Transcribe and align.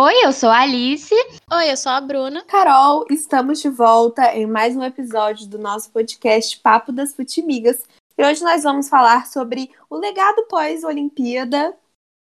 Oi, 0.00 0.14
eu 0.24 0.32
sou 0.32 0.48
a 0.48 0.60
Alice. 0.60 1.12
Oi, 1.52 1.72
eu 1.72 1.76
sou 1.76 1.90
a 1.90 2.00
Bruna. 2.00 2.44
Carol, 2.44 3.04
estamos 3.10 3.60
de 3.60 3.68
volta 3.68 4.32
em 4.32 4.46
mais 4.46 4.76
um 4.76 4.84
episódio 4.84 5.48
do 5.48 5.58
nosso 5.58 5.90
podcast 5.90 6.56
Papo 6.60 6.92
das 6.92 7.16
Futimigas. 7.16 7.82
E 8.16 8.24
hoje 8.24 8.44
nós 8.44 8.62
vamos 8.62 8.88
falar 8.88 9.26
sobre 9.26 9.72
o 9.90 9.96
legado 9.96 10.46
pós-Olimpíada 10.48 11.76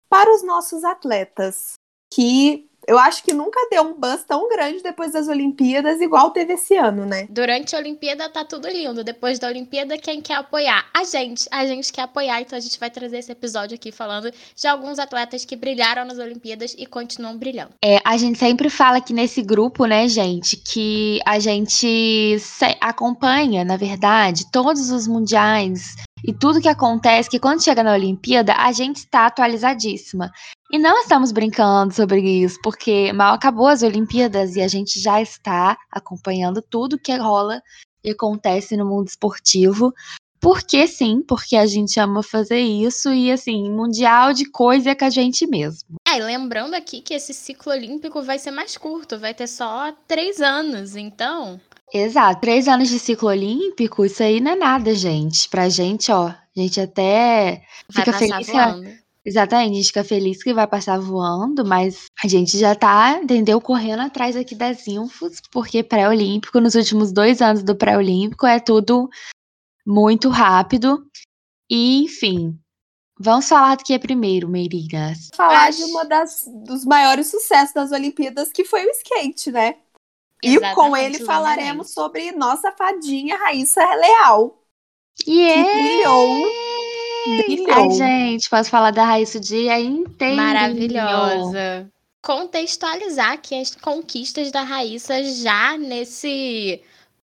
para 0.08 0.34
os 0.34 0.42
nossos 0.42 0.86
atletas, 0.86 1.74
que 2.14 2.66
eu 2.88 2.98
acho 3.00 3.24
que 3.24 3.34
nunca 3.34 3.60
deu 3.70 3.84
um 3.84 3.94
buzz 3.94 4.24
tão 4.24 4.48
grande 4.50 4.82
depois 4.82 5.12
das 5.12 5.28
Olimpíadas, 5.28 6.00
igual 6.02 6.32
teve 6.32 6.54
esse 6.54 6.76
ano, 6.76 7.06
né? 7.06 7.28
Durante 7.30 7.76
a 7.76 7.80
Olimpíada 7.80 8.30
tá 8.30 8.44
tudo 8.44 8.68
lindo. 8.68 9.04
Depois 9.04 9.40
da 9.40 9.48
Olimpíada, 9.48 9.98
quem 9.98 10.22
quer 10.22 10.36
apoiar? 10.36 10.86
A 10.94 11.04
gente. 11.04 11.48
A 11.52 11.66
gente 11.66 11.92
quer 11.92 12.04
apoiar, 12.04 12.42
então 12.42 12.58
a 12.58 12.62
gente 12.62 12.80
vai 12.80 12.90
trazer 12.90 13.18
esse 13.18 13.32
episódio 13.32 13.76
aqui 13.76 13.92
falando 13.92 14.32
de 14.56 14.68
alguns 14.68 15.00
atletas 15.00 15.46
que 15.46 15.56
brilharam 15.56 16.06
nas 16.06 16.20
Olimpíadas 16.20 16.76
e 16.78 16.86
continuam 16.86 17.38
brilhando. 17.38 17.72
É, 17.84 18.00
a 18.04 18.18
gente 18.18 18.38
sempre 18.38 18.70
fala 18.70 18.98
aqui 18.98 19.14
nesse 19.14 19.42
grupo, 19.42 19.86
né, 19.86 20.08
gente, 20.08 20.58
que 20.58 21.20
a 21.26 21.40
gente 21.40 22.38
acompanha, 22.80 23.64
na 23.64 23.78
verdade, 23.78 24.50
todos 24.52 24.92
os 24.92 25.08
mundiais 25.08 25.96
e 26.28 26.34
tudo 26.34 26.60
que 26.60 26.68
acontece, 26.68 27.30
que 27.30 27.40
quando 27.40 27.64
chega 27.64 27.84
na 27.84 27.94
Olimpíada, 27.94 28.54
a 28.54 28.72
gente 28.72 28.98
está 28.98 29.28
atualizadíssima. 29.28 30.32
E 30.72 30.80
não 30.80 31.00
estamos 31.00 31.32
brincando 31.32 31.94
sobre 31.94 32.20
isso, 32.20 32.58
porque 32.64 33.14
mal 33.14 33.36
acabou 33.36 33.68
as 33.68 33.84
Olimpíadas 33.84 34.56
e 34.56 34.62
a 34.62 34.68
gente 34.68 35.00
já 35.00 35.22
está 35.22 35.78
acompanhando 35.92 36.64
tudo 36.64 36.98
que 36.98 37.16
rola 37.16 37.62
e 38.04 38.10
acontece 38.10 38.76
no 38.76 38.88
mundo 38.88 39.08
esportivo. 39.08 39.94
Porque 40.42 40.88
sim, 40.88 41.22
porque 41.22 41.56
a 41.56 41.66
gente 41.68 42.00
ama 42.00 42.24
fazer 42.24 42.60
isso 42.60 43.14
e 43.14 43.32
assim, 43.32 43.70
mundial 43.70 44.34
de 44.34 44.46
coisa 44.50 44.92
é 44.92 44.96
com 44.96 45.06
a 45.06 45.10
gente 45.10 45.46
mesmo. 45.46 45.96
É, 46.08 46.18
e 46.18 46.24
lembrando 46.24 46.74
aqui 46.74 47.02
que 47.02 47.14
esse 47.14 47.34
ciclo 47.34 47.72
olímpico 47.72 48.22
vai 48.24 48.40
ser 48.40 48.52
mais 48.52 48.78
curto, 48.78 49.20
vai 49.20 49.34
ter 49.34 49.48
só 49.48 49.92
três 50.08 50.42
anos, 50.42 50.96
então. 50.96 51.60
Exato, 51.94 52.42
três 52.42 52.68
anos 52.68 52.90
de 52.90 53.00
ciclo 53.00 53.30
olímpico, 53.30 54.06
isso 54.06 54.22
aí 54.24 54.40
não 54.40 54.52
é 54.52 54.56
nada, 54.56 54.94
gente. 54.96 55.48
Pra 55.50 55.70
gente, 55.70 56.12
ó, 56.12 56.28
a 56.28 56.38
gente 56.56 56.80
até 56.82 57.64
fica 57.92 58.12
feliz. 58.14 58.48
Voando. 58.48 59.06
Exatamente, 59.26 59.72
a 59.72 59.76
gente 59.76 59.88
fica 59.88 60.04
feliz 60.04 60.44
que 60.44 60.54
vai 60.54 60.68
passar 60.68 61.00
voando, 61.00 61.66
mas 61.66 62.06
a 62.24 62.28
gente 62.28 62.60
já 62.60 62.76
tá, 62.76 63.20
entendeu, 63.22 63.60
correndo 63.60 64.02
atrás 64.02 64.36
aqui 64.36 64.54
das 64.54 64.88
infos, 64.88 65.42
porque 65.52 65.82
pré-olímpico, 65.82 66.60
nos 66.60 66.76
últimos 66.76 67.12
dois 67.12 67.42
anos 67.42 67.64
do 67.64 67.76
pré-olímpico, 67.76 68.46
é 68.46 68.60
tudo 68.60 69.10
muito 69.86 70.30
rápido. 70.30 71.04
E, 71.68 72.04
enfim, 72.04 72.56
vamos 73.20 73.50
falar 73.50 73.78
do 73.78 73.84
que 73.84 73.94
é 73.94 73.98
primeiro, 74.00 74.48
Meirinhas. 74.48 75.30
Falar 75.36 75.70
Acho... 75.70 75.80
de 75.80 75.86
uma 75.86 76.06
das 76.06 76.46
dos 76.64 76.86
maiores 76.86 77.26
sucessos 77.26 77.74
das 77.74 77.92
Olimpíadas, 77.92 78.52
que 78.52 78.64
foi 78.64 78.86
o 78.86 78.92
skate, 78.92 79.52
né? 79.52 79.76
Exatamente, 80.46 80.72
e 80.72 80.76
com 80.76 80.98
ele 80.98 81.20
falaremos 81.20 81.94
sobre 81.94 82.32
nossa 82.32 82.72
fadinha 82.72 83.38
Raíssa 83.38 83.84
Leal. 83.96 84.62
Yeah. 85.28 85.64
Que 85.64 85.82
brilhou 85.82 86.66
Brilhou. 87.26 87.74
Ai, 87.74 87.92
gente, 87.92 88.50
posso 88.50 88.70
falar 88.70 88.92
da 88.92 89.04
Raíssa 89.04 89.38
o 89.38 89.42
dia 89.42 89.80
inteiro. 89.80 90.36
Maravilhosa. 90.36 91.92
Contextualizar 92.22 93.32
aqui 93.34 93.60
as 93.60 93.76
conquistas 93.76 94.52
da 94.52 94.62
Raíssa 94.62 95.24
já 95.24 95.78
nesse 95.78 96.82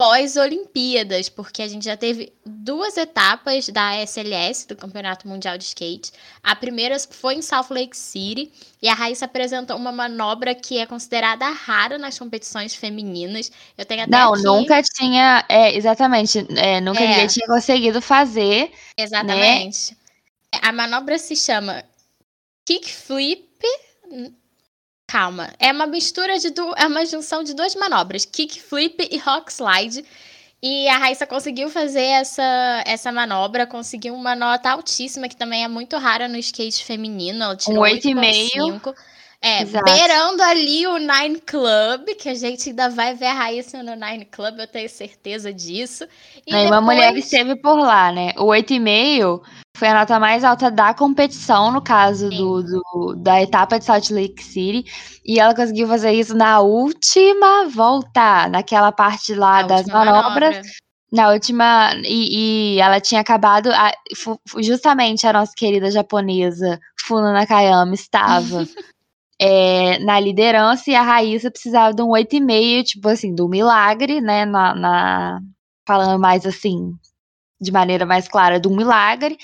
pós-Olimpíadas, 0.03 1.29
porque 1.29 1.61
a 1.61 1.67
gente 1.67 1.85
já 1.85 1.95
teve 1.95 2.33
duas 2.45 2.97
etapas 2.97 3.69
da 3.69 3.95
SLS, 4.01 4.67
do 4.67 4.75
Campeonato 4.75 5.25
Mundial 5.25 5.57
de 5.57 5.63
Skate. 5.63 6.11
A 6.43 6.53
primeira 6.53 6.97
foi 6.99 7.35
em 7.35 7.41
Salt 7.41 7.69
Lake 7.69 7.95
City, 7.95 8.51
e 8.81 8.89
a 8.89 8.93
Raíssa 8.93 9.23
apresentou 9.23 9.77
uma 9.77 9.93
manobra 9.93 10.53
que 10.53 10.77
é 10.77 10.85
considerada 10.85 11.49
rara 11.49 11.97
nas 11.97 12.19
competições 12.19 12.75
femininas. 12.75 13.49
Eu 13.77 13.85
tenho 13.85 14.03
até 14.03 14.11
Não, 14.11 14.33
aqui... 14.33 14.43
nunca 14.43 14.83
tinha, 14.83 15.45
é, 15.47 15.73
exatamente, 15.73 16.45
é, 16.57 16.81
nunca 16.81 16.99
é. 16.99 17.07
ninguém 17.07 17.27
tinha 17.27 17.47
conseguido 17.47 18.01
fazer. 18.01 18.63
Né? 18.65 18.71
Exatamente. 18.97 19.91
Né? 19.91 20.59
A 20.61 20.73
manobra 20.73 21.17
se 21.17 21.37
chama 21.37 21.81
kickflip 22.65 23.47
calma. 25.13 25.53
É 25.59 25.71
uma 25.71 25.85
mistura 25.85 26.39
de 26.39 26.49
du... 26.49 26.73
é 26.75 26.87
uma 26.87 27.05
junção 27.05 27.43
de 27.43 27.53
duas 27.53 27.75
manobras, 27.75 28.25
kickflip 28.25 29.07
e 29.11 29.17
rock 29.19 29.53
slide. 29.53 30.03
E 30.59 30.87
a 30.87 30.97
Raíssa 30.97 31.27
conseguiu 31.27 31.69
fazer 31.69 32.01
essa, 32.01 32.83
essa 32.87 33.11
manobra, 33.11 33.67
conseguiu 33.67 34.15
uma 34.15 34.33
nota 34.35 34.71
altíssima, 34.71 35.27
que 35.29 35.35
também 35.35 35.63
é 35.63 35.67
muito 35.67 35.97
rara 35.97 36.27
no 36.27 36.37
skate 36.37 36.83
feminino. 36.83 37.43
Ela 37.43 37.55
tirou 37.55 37.83
um 37.83 37.87
8,5. 37.87 38.95
É, 39.45 39.63
Exato. 39.63 39.83
beirando 39.83 40.41
ali 40.41 40.87
o 40.87 40.97
Nine 40.97 41.37
Club, 41.45 42.15
que 42.17 42.29
a 42.29 42.33
gente 42.33 42.69
ainda 42.69 42.89
vai 42.89 43.13
ver 43.13 43.25
a 43.25 43.33
Raíssa 43.33 43.83
no 43.83 43.93
Nine 43.93 44.23
Club, 44.23 44.57
eu 44.57 44.67
tenho 44.67 44.87
certeza 44.87 45.53
disso. 45.53 46.05
E 46.47 46.51
depois... 46.51 46.67
uma 46.67 46.79
mulher 46.79 47.13
esteve 47.17 47.57
por 47.57 47.75
lá, 47.77 48.09
né? 48.09 48.31
O 48.37 48.45
8,5 48.45 49.41
foi 49.75 49.89
a 49.89 49.95
nota 49.95 50.17
mais 50.17 50.45
alta 50.45 50.71
da 50.71 50.93
competição, 50.93 51.73
no 51.73 51.81
caso 51.81 52.29
do, 52.29 52.63
do, 52.63 53.15
da 53.17 53.41
etapa 53.41 53.77
de 53.77 53.83
Salt 53.83 54.11
Lake 54.11 54.41
City. 54.41 54.85
E 55.25 55.41
ela 55.41 55.53
conseguiu 55.53 55.89
fazer 55.89 56.13
isso 56.13 56.33
na 56.33 56.61
última 56.61 57.67
volta, 57.67 58.47
naquela 58.47 58.93
parte 58.93 59.35
lá 59.35 59.61
das 59.61 59.85
manobras. 59.87 60.55
Manobra. 60.55 60.61
Na 61.11 61.31
última. 61.31 61.93
E, 62.05 62.75
e, 62.75 62.79
ela 62.79 63.01
tinha 63.01 63.19
acabado. 63.19 63.69
A, 63.73 63.91
justamente 64.59 65.27
a 65.27 65.33
nossa 65.33 65.51
querida 65.53 65.91
japonesa, 65.91 66.79
Funa 66.97 67.33
Nakayama, 67.33 67.93
estava 67.93 68.65
é, 69.45 69.99
na 69.99 70.17
liderança 70.21 70.89
e 70.89 70.95
a 70.95 71.01
Raíssa 71.01 71.51
precisava 71.51 71.93
de 71.93 72.01
um 72.01 72.07
8,5, 72.07 72.83
tipo 72.83 73.09
assim, 73.09 73.35
do 73.35 73.49
milagre, 73.49 74.21
né? 74.21 74.45
Na, 74.45 74.73
na, 74.73 75.41
falando 75.85 76.17
mais 76.17 76.45
assim, 76.45 76.93
de 77.59 77.69
maneira 77.69 78.05
mais 78.05 78.25
clara, 78.29 78.57
do 78.57 78.69
milagre 78.69 79.37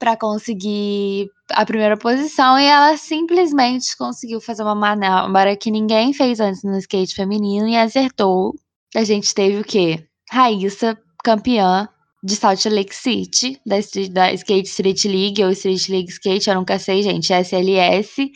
para 0.00 0.16
conseguir 0.16 1.28
a 1.52 1.64
primeira 1.64 1.96
posição 1.96 2.58
e 2.58 2.64
ela 2.64 2.96
simplesmente 2.96 3.96
conseguiu 3.96 4.40
fazer 4.40 4.64
uma 4.64 4.74
manobra 4.74 5.56
que 5.56 5.70
ninguém 5.70 6.12
fez 6.12 6.40
antes 6.40 6.64
no 6.64 6.76
skate 6.78 7.14
feminino 7.14 7.68
e 7.68 7.76
acertou. 7.76 8.52
A 8.96 9.04
gente 9.04 9.32
teve 9.32 9.60
o 9.60 9.64
quê? 9.64 10.04
Raíssa, 10.28 10.98
campeã 11.22 11.88
de 12.22 12.34
Salt 12.34 12.64
Lake 12.66 12.94
City, 12.94 13.60
da, 13.64 13.76
da 14.10 14.32
Skate 14.32 14.68
Street 14.68 15.04
League 15.04 15.44
ou 15.44 15.52
Street 15.52 15.88
League 15.88 16.10
Skate, 16.10 16.50
eu 16.50 16.56
nunca 16.56 16.78
sei, 16.80 17.02
gente, 17.02 17.32
SLS 17.32 18.32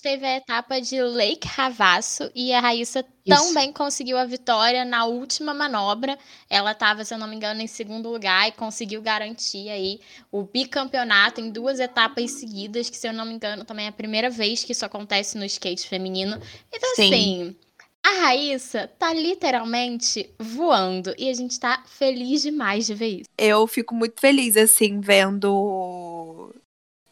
teve 0.00 0.24
a 0.24 0.36
etapa 0.36 0.80
de 0.80 1.00
Lake 1.00 1.46
Ravasso 1.46 2.30
e 2.34 2.52
a 2.52 2.60
Raíssa 2.60 3.04
Isso. 3.24 3.46
também 3.46 3.72
conseguiu 3.72 4.16
a 4.16 4.24
vitória 4.24 4.84
na 4.84 5.04
última 5.04 5.52
manobra. 5.52 6.18
Ela 6.48 6.72
estava, 6.72 7.04
se 7.04 7.12
eu 7.12 7.18
não 7.18 7.28
me 7.28 7.36
engano, 7.36 7.60
em 7.60 7.66
segundo 7.66 8.08
lugar 8.08 8.48
e 8.48 8.52
conseguiu 8.52 9.02
garantir 9.02 9.68
aí 9.68 10.00
o 10.32 10.42
bicampeonato 10.42 11.40
em 11.40 11.50
duas 11.50 11.80
etapas 11.80 12.30
seguidas, 12.30 12.88
que 12.88 12.96
se 12.96 13.06
eu 13.06 13.12
não 13.12 13.26
me 13.26 13.34
engano 13.34 13.64
também 13.64 13.86
é 13.86 13.88
a 13.88 13.92
primeira 13.92 14.30
vez 14.30 14.64
que 14.64 14.72
isso 14.72 14.86
acontece 14.86 15.36
no 15.36 15.44
skate 15.44 15.86
feminino. 15.86 16.40
Então 16.72 16.94
Sim. 16.94 17.04
assim, 17.04 17.56
a 18.02 18.20
Raíssa 18.22 18.90
tá 18.98 19.12
literalmente 19.12 20.30
voando 20.38 21.14
e 21.18 21.28
a 21.28 21.34
gente 21.34 21.58
tá 21.60 21.82
feliz 21.86 22.42
demais 22.42 22.86
de 22.86 22.94
ver 22.94 23.08
isso. 23.20 23.28
Eu 23.36 23.66
fico 23.66 23.94
muito 23.94 24.20
feliz 24.20 24.56
assim 24.56 25.00
vendo 25.00 26.54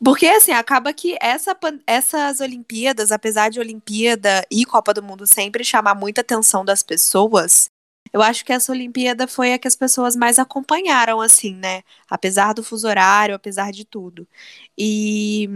porque, 0.05 0.27
assim, 0.27 0.53
acaba 0.53 0.93
que 0.93 1.17
essa, 1.21 1.57
essas 1.87 2.41
Olimpíadas, 2.41 3.13
apesar 3.13 3.51
de 3.51 3.61
Olimpíada 3.61 4.45
e 4.51 4.65
Copa 4.65 4.93
do 4.93 5.03
Mundo 5.03 5.27
sempre 5.27 5.65
chamar 5.65 5.95
muita 5.95 6.21
atenção 6.23 6.65
das 6.65 6.83
pessoas, 6.83 7.71
eu 8.13 8.21
acho 8.21 8.45
que 8.45 8.53
essa 8.53 8.73
Olimpíada 8.73 9.27
foi 9.27 9.53
a 9.53 9.59
que 9.59 9.69
as 9.69 9.77
pessoas 9.77 10.15
mais 10.15 10.39
acompanharam, 10.39 11.21
assim, 11.21 11.55
né? 11.55 11.83
Apesar 12.11 12.53
do 12.53 12.63
fuso 12.63 12.87
horário, 12.87 13.35
apesar 13.35 13.73
de 13.73 13.85
tudo. 13.85 14.29
E 14.77 15.49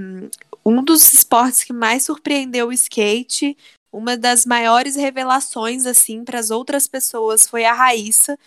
um 0.65 0.83
dos 0.83 1.13
esportes 1.13 1.65
que 1.65 1.73
mais 1.73 2.05
surpreendeu 2.05 2.69
o 2.69 2.73
skate, 2.73 3.57
uma 3.93 4.17
das 4.17 4.47
maiores 4.47 4.97
revelações, 4.97 5.87
assim, 5.87 6.25
para 6.25 6.39
as 6.39 6.51
outras 6.51 6.87
pessoas 6.87 7.47
foi 7.49 7.65
a 7.65 7.75
Raíssa, 7.75 8.39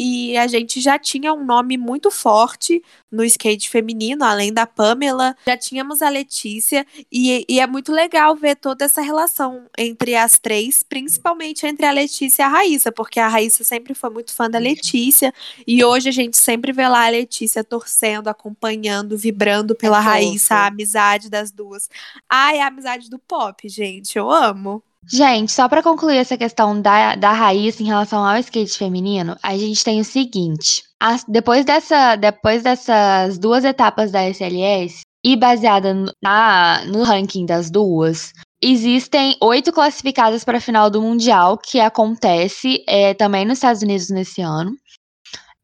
e 0.00 0.36
a 0.36 0.46
gente 0.46 0.80
já 0.80 0.96
tinha 0.96 1.34
um 1.34 1.44
nome 1.44 1.76
muito 1.76 2.08
forte 2.08 2.80
no 3.10 3.24
skate 3.24 3.68
feminino, 3.68 4.24
além 4.24 4.52
da 4.52 4.64
Pamela, 4.64 5.34
já 5.44 5.56
tínhamos 5.56 6.02
a 6.02 6.08
Letícia, 6.08 6.86
e, 7.10 7.44
e, 7.48 7.58
é 7.58 7.66
muito 7.66 7.90
legal 7.90 8.36
ver 8.36 8.54
toda 8.54 8.84
essa 8.84 9.00
relação 9.00 9.66
entre 9.76 10.14
as 10.14 10.38
três, 10.38 10.84
principalmente 10.84 11.66
entre 11.66 11.84
a 11.84 11.90
Letícia 11.90 12.42
e 12.42 12.44
a 12.44 12.48
Raíssa, 12.48 12.92
porque 12.92 13.18
a 13.18 13.26
Raíssa 13.26 13.64
sempre 13.64 13.92
foi 13.92 14.10
muito 14.10 14.32
fã 14.32 14.48
da 14.48 14.58
Letícia, 14.58 15.34
e 15.66 15.82
hoje 15.82 16.10
a 16.10 16.12
gente 16.12 16.36
sempre 16.36 16.70
vê 16.70 16.86
lá 16.86 17.06
a 17.06 17.10
Letícia 17.10 17.64
torcendo, 17.64 18.28
acompanhando, 18.28 19.18
vibrando 19.18 19.74
pela 19.74 19.98
é 19.98 20.02
Raíssa, 20.02 20.54
a 20.54 20.66
amizade 20.66 21.28
das 21.28 21.50
duas. 21.50 21.90
Ai, 22.28 22.60
a 22.60 22.68
amizade 22.68 23.10
do 23.10 23.18
pop, 23.18 23.68
gente, 23.68 24.16
eu 24.16 24.30
amo. 24.30 24.80
Gente, 25.10 25.52
só 25.52 25.68
para 25.68 25.82
concluir 25.82 26.18
essa 26.18 26.36
questão 26.36 26.80
da, 26.80 27.14
da 27.14 27.32
raiz 27.32 27.80
em 27.80 27.84
relação 27.84 28.24
ao 28.24 28.36
skate 28.38 28.76
feminino, 28.76 29.36
a 29.42 29.56
gente 29.56 29.82
tem 29.82 30.00
o 30.00 30.04
seguinte: 30.04 30.82
as, 31.00 31.24
depois, 31.24 31.64
dessa, 31.64 32.14
depois 32.16 32.62
dessas 32.62 33.38
duas 33.38 33.64
etapas 33.64 34.10
da 34.10 34.28
SLS, 34.28 35.00
e 35.24 35.36
baseada 35.36 35.94
na, 36.22 36.84
no 36.86 37.02
ranking 37.02 37.44
das 37.44 37.70
duas, 37.70 38.32
existem 38.62 39.36
oito 39.40 39.72
classificadas 39.72 40.44
para 40.44 40.58
a 40.58 40.60
final 40.60 40.90
do 40.90 41.02
Mundial, 41.02 41.58
que 41.58 41.80
acontece 41.80 42.84
é, 42.86 43.14
também 43.14 43.44
nos 43.44 43.58
Estados 43.58 43.82
Unidos 43.82 44.10
nesse 44.10 44.40
ano. 44.40 44.72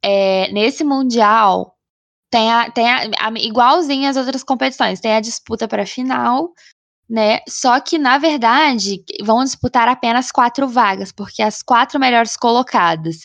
É, 0.03 0.51
nesse 0.53 0.85
Mundial, 0.85 1.75
tem, 2.31 2.51
a, 2.51 2.71
tem 2.71 2.91
a, 2.91 3.11
a, 3.21 3.31
igualzinho 3.39 4.09
às 4.09 4.17
outras 4.17 4.43
competições, 4.43 5.01
tem 5.01 5.13
a 5.15 5.21
disputa 5.21 5.69
para 5.69 5.85
a 5.85 5.87
final, 5.87 6.51
né? 7.09 7.41
Só 7.49 7.81
que, 7.81 7.99
na 7.99 8.19
verdade, 8.19 9.03
vão 9.23 9.45
disputar 9.45 9.89
apenas 9.89 10.31
quatro 10.31 10.69
vagas, 10.69 11.13
porque 11.13 11.43
as 11.43 11.63
quatro 11.63 11.99
melhores 12.01 12.37
colocadas 12.37 13.19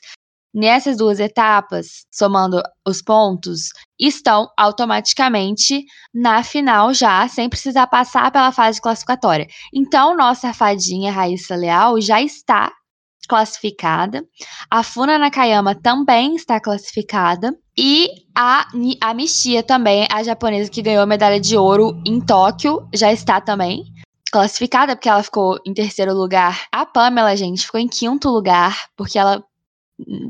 nessas 0.54 0.98
duas 0.98 1.20
etapas, 1.20 2.06
somando 2.12 2.62
os 2.88 3.02
pontos, 3.02 3.70
estão 4.00 4.48
automaticamente 4.58 5.86
na 6.14 6.44
final 6.44 6.94
já, 6.94 7.28
sem 7.28 7.48
precisar 7.50 7.88
passar 7.88 8.32
pela 8.32 8.52
fase 8.52 8.82
classificatória. 8.82 9.48
Então, 9.74 10.16
nossa 10.18 10.54
fadinha 10.54 11.12
Raíssa 11.12 11.56
Leal 11.56 12.02
já 12.02 12.22
está 12.22 12.72
classificada. 13.30 14.26
A 14.70 14.82
Funa 14.82 15.18
Nakayama 15.20 15.76
também 15.76 16.36
está 16.36 16.60
classificada. 16.60 17.56
E 17.78 18.10
a, 18.36 18.68
a 19.00 19.14
Mishia 19.14 19.62
também, 19.62 20.08
a 20.12 20.24
japonesa 20.24 20.70
que 20.70 20.82
ganhou 20.82 21.04
a 21.04 21.06
medalha 21.06 21.40
de 21.40 21.56
ouro 21.56 22.02
em 22.06 22.20
Tóquio, 22.20 22.90
já 22.94 23.14
está 23.14 23.40
também 23.40 23.84
classificada, 24.32 24.96
porque 24.96 25.08
ela 25.08 25.24
ficou 25.24 25.60
em 25.66 25.74
terceiro 25.74 26.14
lugar. 26.14 26.66
A 26.72 26.86
Pamela, 26.86 27.38
gente, 27.38 27.66
ficou 27.66 27.80
em 27.80 27.88
quinto 27.88 28.30
lugar, 28.30 28.76
porque 28.98 29.18
ela 29.18 29.44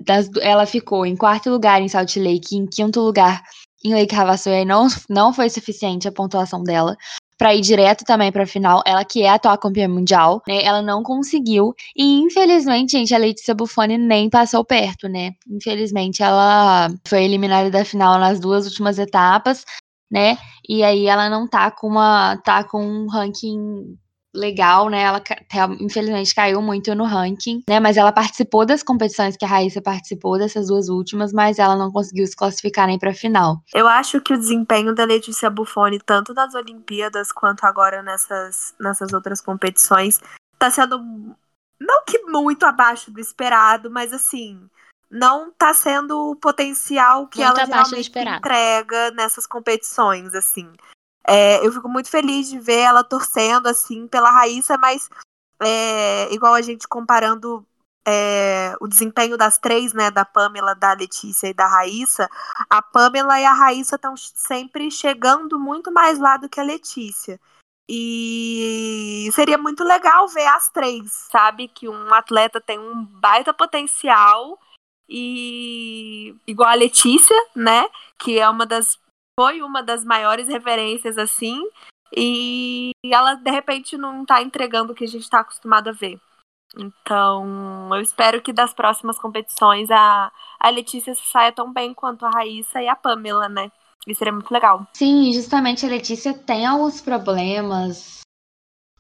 das, 0.05 0.29
ela 0.41 0.65
ficou 0.65 1.05
em 1.05 1.15
quarto 1.15 1.49
lugar 1.49 1.81
em 1.81 1.87
Salt 1.87 2.17
Lake, 2.17 2.55
em 2.55 2.65
quinto 2.67 2.99
lugar 2.99 3.41
em 3.83 3.93
Lake 3.93 4.13
Havasu, 4.13 4.49
e 4.49 4.65
não, 4.65 4.87
não 5.09 5.33
foi 5.33 5.49
suficiente 5.49 6.07
a 6.07 6.11
pontuação 6.11 6.63
dela 6.63 6.97
para 7.39 7.55
ir 7.55 7.61
direto 7.61 8.03
também 8.03 8.31
para 8.31 8.43
a 8.43 8.47
final. 8.47 8.83
Ela 8.85 9.05
que 9.05 9.23
é 9.23 9.29
a 9.29 9.35
atual 9.35 9.57
campeã 9.57 9.87
mundial, 9.87 10.43
né? 10.45 10.61
Ela 10.63 10.81
não 10.81 11.01
conseguiu 11.01 11.73
e 11.95 12.19
infelizmente, 12.19 12.91
gente, 12.91 13.15
a 13.15 13.17
Letícia 13.17 13.55
Buffoni 13.55 13.97
nem 13.97 14.29
passou 14.29 14.63
perto, 14.65 15.07
né? 15.07 15.31
Infelizmente, 15.49 16.21
ela 16.21 16.89
foi 17.07 17.23
eliminada 17.23 17.71
da 17.71 17.85
final 17.85 18.19
nas 18.19 18.39
duas 18.41 18.65
últimas 18.65 18.99
etapas, 18.99 19.63
né? 20.11 20.37
E 20.67 20.83
aí 20.83 21.07
ela 21.07 21.29
não 21.29 21.47
tá 21.47 21.71
com 21.71 21.87
uma 21.87 22.37
tá 22.37 22.63
com 22.63 22.83
um 22.85 23.07
ranking 23.07 23.97
legal, 24.33 24.89
né? 24.89 25.01
Ela 25.01 25.21
infelizmente 25.79 26.33
caiu 26.33 26.61
muito 26.61 26.93
no 26.95 27.05
ranking, 27.05 27.63
né? 27.67 27.79
Mas 27.79 27.97
ela 27.97 28.11
participou 28.11 28.65
das 28.65 28.83
competições 28.83 29.35
que 29.35 29.45
a 29.45 29.47
Raíssa 29.47 29.81
participou 29.81 30.37
dessas 30.37 30.67
duas 30.67 30.89
últimas, 30.89 31.33
mas 31.33 31.59
ela 31.59 31.75
não 31.75 31.91
conseguiu 31.91 32.25
se 32.27 32.35
classificar 32.35 32.87
nem 32.87 32.99
para 32.99 33.13
final. 33.13 33.61
Eu 33.73 33.87
acho 33.87 34.21
que 34.21 34.33
o 34.33 34.37
desempenho 34.37 34.93
da 34.93 35.03
Letícia 35.03 35.49
Buffoni, 35.49 35.99
tanto 35.99 36.33
nas 36.33 36.53
Olimpíadas 36.53 37.31
quanto 37.31 37.65
agora 37.65 38.03
nessas, 38.03 38.75
nessas 38.79 39.13
outras 39.13 39.41
competições, 39.41 40.19
tá 40.57 40.69
sendo 40.69 40.99
não 41.79 42.03
que 42.05 42.19
muito 42.23 42.65
abaixo 42.65 43.09
do 43.09 43.19
esperado, 43.19 43.89
mas 43.89 44.11
assim, 44.11 44.59
não 45.09 45.51
tá 45.51 45.73
sendo 45.73 46.31
o 46.31 46.35
potencial 46.35 47.27
que 47.27 47.43
muito 47.43 47.59
ela 47.59 47.65
realmente 47.65 48.11
entrega 48.19 49.11
nessas 49.11 49.47
competições, 49.47 50.35
assim. 50.35 50.71
É, 51.29 51.63
eu 51.63 51.71
fico 51.71 51.87
muito 51.87 52.09
feliz 52.09 52.49
de 52.49 52.59
ver 52.59 52.79
ela 52.79 53.03
torcendo 53.03 53.67
assim 53.67 54.07
pela 54.07 54.31
Raíssa, 54.31 54.77
mas 54.79 55.07
é, 55.61 56.33
igual 56.33 56.55
a 56.55 56.61
gente 56.61 56.87
comparando 56.87 57.63
é, 58.03 58.73
o 58.81 58.87
desempenho 58.87 59.37
das 59.37 59.59
três, 59.59 59.93
né, 59.93 60.09
da 60.09 60.25
Pamela, 60.25 60.73
da 60.73 60.93
Letícia 60.93 61.47
e 61.47 61.53
da 61.53 61.67
Raíssa, 61.67 62.27
a 62.67 62.81
Pamela 62.81 63.39
e 63.39 63.45
a 63.45 63.53
Raíssa 63.53 63.95
estão 63.95 64.15
sempre 64.17 64.89
chegando 64.89 65.59
muito 65.59 65.91
mais 65.91 66.17
lá 66.17 66.35
do 66.37 66.49
que 66.49 66.59
a 66.59 66.63
Letícia. 66.63 67.39
E 67.87 69.29
seria 69.33 69.57
muito 69.57 69.83
legal 69.83 70.27
ver 70.27 70.47
as 70.47 70.69
três, 70.69 71.11
sabe? 71.11 71.67
Que 71.67 71.87
um 71.89 72.13
atleta 72.13 72.61
tem 72.61 72.79
um 72.79 73.03
baita 73.05 73.53
potencial 73.53 74.59
e 75.07 76.35
igual 76.45 76.69
a 76.69 76.75
Letícia, 76.75 77.35
né? 77.55 77.87
Que 78.17 78.39
é 78.39 78.47
uma 78.47 78.65
das 78.65 78.99
foi 79.39 79.61
uma 79.61 79.81
das 79.81 80.03
maiores 80.03 80.49
referências 80.49 81.17
assim, 81.17 81.61
e 82.13 82.91
ela 83.05 83.35
de 83.35 83.49
repente 83.49 83.95
não 83.95 84.25
tá 84.25 84.41
entregando 84.41 84.91
o 84.91 84.95
que 84.95 85.05
a 85.05 85.07
gente 85.07 85.21
está 85.21 85.39
acostumado 85.39 85.87
a 85.87 85.93
ver. 85.93 86.19
Então, 86.77 87.89
eu 87.95 88.01
espero 88.01 88.41
que 88.41 88.51
das 88.51 88.73
próximas 88.73 89.17
competições 89.17 89.89
a, 89.89 90.29
a 90.59 90.69
Letícia 90.69 91.15
saia 91.15 91.53
tão 91.53 91.71
bem 91.71 91.93
quanto 91.93 92.25
a 92.25 92.29
Raíssa 92.29 92.81
e 92.81 92.89
a 92.89 92.97
Pamela, 92.97 93.47
né? 93.47 93.71
Isso 94.05 94.19
seria 94.19 94.33
muito 94.33 94.51
legal. 94.51 94.85
Sim, 94.93 95.31
justamente 95.31 95.85
a 95.85 95.89
Letícia 95.89 96.33
tem 96.33 96.65
alguns 96.65 96.99
problemas. 96.99 98.19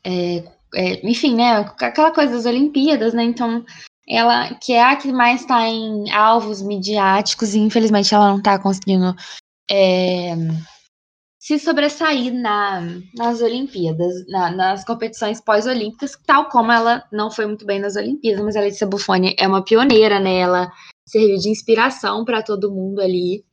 É, 0.05 0.37
é, 0.73 1.05
enfim, 1.05 1.35
né? 1.35 1.65
Aquela 1.81 2.11
coisa 2.11 2.31
das 2.31 2.45
Olimpíadas, 2.45 3.13
né? 3.13 3.23
Então, 3.23 3.65
ela, 4.07 4.55
que 4.55 4.71
é 4.71 4.83
a 4.83 4.95
que 4.95 5.11
mais 5.11 5.41
está 5.41 5.67
em 5.67 6.09
alvos 6.13 6.61
midiáticos, 6.61 7.53
e 7.53 7.59
infelizmente 7.59 8.15
ela 8.15 8.29
não 8.29 8.37
está 8.37 8.57
conseguindo 8.57 9.13
é, 9.69 10.35
se 11.39 11.57
sobressair 11.57 12.33
na, 12.33 12.81
nas 13.15 13.41
Olimpíadas, 13.41 14.27
na, 14.27 14.51
nas 14.51 14.83
competições 14.83 15.39
pós-olímpicas, 15.39 16.17
tal 16.25 16.49
como 16.49 16.71
ela 16.71 17.03
não 17.11 17.31
foi 17.31 17.45
muito 17.45 17.65
bem 17.65 17.79
nas 17.79 17.95
Olimpíadas, 17.95 18.43
mas 18.43 18.55
a 18.55 18.61
Letícia 18.61 18.85
Buffoni 18.85 19.35
é 19.39 19.47
uma 19.47 19.63
pioneira, 19.63 20.19
né? 20.19 20.39
Ela 20.39 20.71
serviu 21.07 21.37
de 21.37 21.49
inspiração 21.49 22.25
para 22.25 22.43
todo 22.43 22.71
mundo 22.71 22.99
ali, 22.99 23.45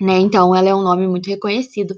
né? 0.00 0.18
Então 0.18 0.54
ela 0.54 0.68
é 0.68 0.74
um 0.74 0.82
nome 0.82 1.06
muito 1.06 1.30
reconhecido. 1.30 1.94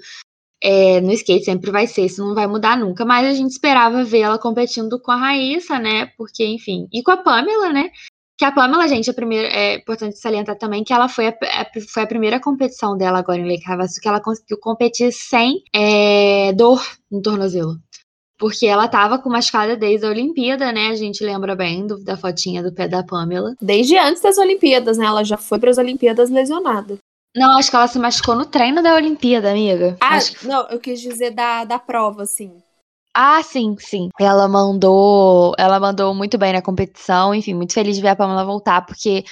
É, 0.63 1.01
no 1.01 1.11
skate 1.13 1.47
sempre 1.47 1.71
vai 1.71 1.87
ser, 1.87 2.05
isso 2.05 2.23
não 2.23 2.35
vai 2.35 2.47
mudar 2.47 2.77
nunca, 2.77 3.03
mas 3.05 3.27
a 3.27 3.33
gente 3.33 3.51
esperava 3.51 4.05
ver 4.05 4.21
ela 4.21 4.39
competindo 4.39 5.01
com 5.01 5.11
a 5.11 5.17
Raíssa, 5.17 5.79
né? 5.79 6.07
Porque, 6.19 6.45
enfim, 6.45 6.87
e 6.93 7.03
com 7.03 7.11
a 7.11 7.17
Pamela, 7.17 7.73
né? 7.73 7.91
Que 8.41 8.47
a 8.47 8.53
Pamela, 8.53 8.89
gente, 8.89 9.11
a 9.11 9.13
primeira, 9.13 9.49
é 9.49 9.75
importante 9.75 10.19
salientar 10.19 10.57
também 10.57 10.83
que 10.83 10.95
ela 10.95 11.11
foi 11.11 11.27
a, 11.27 11.31
a, 11.31 11.67
foi 11.87 12.05
a 12.05 12.07
primeira 12.07 12.41
competição 12.41 12.97
dela 12.97 13.19
agora 13.19 13.39
em 13.39 13.47
Lake 13.47 13.71
Havasu 13.71 14.01
que 14.01 14.09
ela 14.09 14.19
conseguiu 14.19 14.57
competir 14.59 15.13
sem 15.13 15.63
é, 15.75 16.51
dor 16.55 16.83
no 17.13 17.21
tornozelo. 17.21 17.77
Porque 18.39 18.67
ela 18.67 18.89
tava 18.89 19.19
com 19.19 19.29
machucada 19.29 19.77
desde 19.77 20.07
a 20.07 20.09
Olimpíada, 20.09 20.73
né? 20.73 20.89
A 20.89 20.95
gente 20.95 21.23
lembra 21.23 21.55
bem 21.55 21.87
do, 21.87 22.03
da 22.03 22.17
fotinha 22.17 22.63
do 22.63 22.73
pé 22.73 22.89
da 22.89 23.03
Pamela. 23.03 23.55
Desde 23.61 23.99
antes 23.99 24.23
das 24.23 24.39
Olimpíadas, 24.39 24.97
né? 24.97 25.05
Ela 25.05 25.23
já 25.23 25.37
foi 25.37 25.59
para 25.59 25.69
as 25.69 25.77
Olimpíadas 25.77 26.31
lesionada. 26.31 26.97
Não, 27.37 27.59
acho 27.59 27.69
que 27.69 27.77
ela 27.77 27.89
se 27.89 27.99
machucou 27.99 28.37
no 28.37 28.47
treino 28.47 28.83
da 28.83 28.95
Olimpíada, 28.95 29.51
amiga. 29.51 29.99
Ah, 30.01 30.17
acho... 30.17 30.49
não, 30.49 30.67
eu 30.69 30.81
quis 30.81 30.99
dizer 30.99 31.33
da, 31.33 31.65
da 31.65 31.79
prova, 31.79 32.23
assim. 32.23 32.55
Ah, 33.15 33.43
sim, 33.43 33.75
sim. 33.79 34.09
Ela 34.21 34.47
mandou, 34.49 35.53
ela 35.59 35.81
mandou 35.81 36.15
muito 36.15 36.39
bem 36.39 36.53
na 36.53 36.63
competição. 36.63 37.35
Enfim, 37.35 37.55
muito 37.55 37.73
feliz 37.75 37.97
de 37.97 38.03
ver 38.03 38.09
a 38.09 38.17
Pamela 38.17 38.45
voltar, 38.45 38.83
porque 38.87 39.25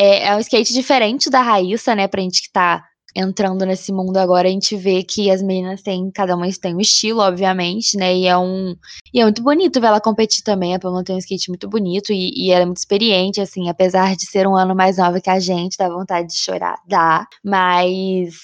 é, 0.00 0.28
é 0.28 0.36
um 0.36 0.40
skate 0.40 0.72
diferente 0.72 1.30
da 1.30 1.42
Raíssa, 1.42 1.94
né? 1.94 2.08
Pra 2.08 2.22
gente 2.22 2.42
que 2.42 2.52
tá 2.52 2.84
entrando 3.16 3.66
nesse 3.66 3.92
mundo 3.92 4.16
agora, 4.18 4.48
a 4.48 4.50
gente 4.50 4.76
vê 4.76 5.02
que 5.02 5.30
as 5.30 5.42
meninas 5.42 5.82
têm, 5.82 6.10
cada 6.12 6.34
uma 6.36 6.46
tem 6.60 6.74
um 6.76 6.80
estilo, 6.80 7.20
obviamente, 7.20 7.96
né? 7.96 8.14
E 8.16 8.26
é 8.26 8.36
um. 8.38 8.74
E 9.14 9.20
é 9.20 9.24
muito 9.24 9.42
bonito 9.42 9.80
ver 9.80 9.88
ela 9.88 10.00
competir 10.00 10.42
também. 10.44 10.74
A 10.74 10.78
Pamela 10.78 11.04
tem 11.04 11.16
um 11.16 11.18
skate 11.18 11.48
muito 11.50 11.68
bonito 11.68 12.12
e, 12.12 12.32
e 12.48 12.50
ela 12.52 12.62
é 12.62 12.66
muito 12.66 12.78
experiente, 12.78 13.40
assim, 13.40 13.68
apesar 13.70 14.16
de 14.16 14.26
ser 14.26 14.46
um 14.46 14.56
ano 14.56 14.74
mais 14.74 14.98
nova 14.98 15.20
que 15.20 15.30
a 15.30 15.40
gente, 15.40 15.76
dá 15.78 15.88
vontade 15.88 16.28
de 16.28 16.36
chorar, 16.38 16.76
dá. 16.88 17.26
Mas 17.44 18.34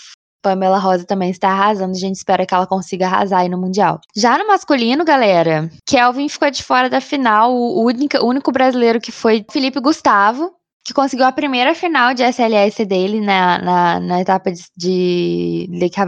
Pamela 0.42 0.78
Rosa 0.78 1.04
também 1.04 1.30
está 1.30 1.49
arrasando. 1.49 1.92
A 1.92 1.99
gente 1.99 2.16
espera 2.16 2.47
que 2.47 2.54
ela 2.54 2.66
consiga 2.66 3.07
arrasar 3.07 3.40
aí 3.40 3.49
no 3.49 3.59
Mundial. 3.59 4.00
Já 4.16 4.38
no 4.38 4.47
masculino, 4.47 5.04
galera, 5.04 5.71
Kelvin 5.87 6.28
ficou 6.28 6.50
de 6.50 6.62
fora 6.62 6.88
da 6.88 7.00
final. 7.00 7.52
O 7.52 7.85
único, 7.85 8.18
único 8.25 8.52
brasileiro 8.52 9.00
que 9.00 9.12
foi 9.12 9.45
Felipe 9.50 9.80
Gustavo, 9.80 10.52
que 10.85 10.95
conseguiu 10.95 11.26
a 11.26 11.33
primeira 11.33 11.75
final 11.75 12.14
de 12.14 12.23
SLS 12.23 12.87
dele 12.87 13.21
na, 13.21 13.59
na, 13.59 14.00
na 14.00 14.21
etapa 14.21 14.50
de, 14.50 14.64
de 14.76 15.68
Lake 15.71 16.00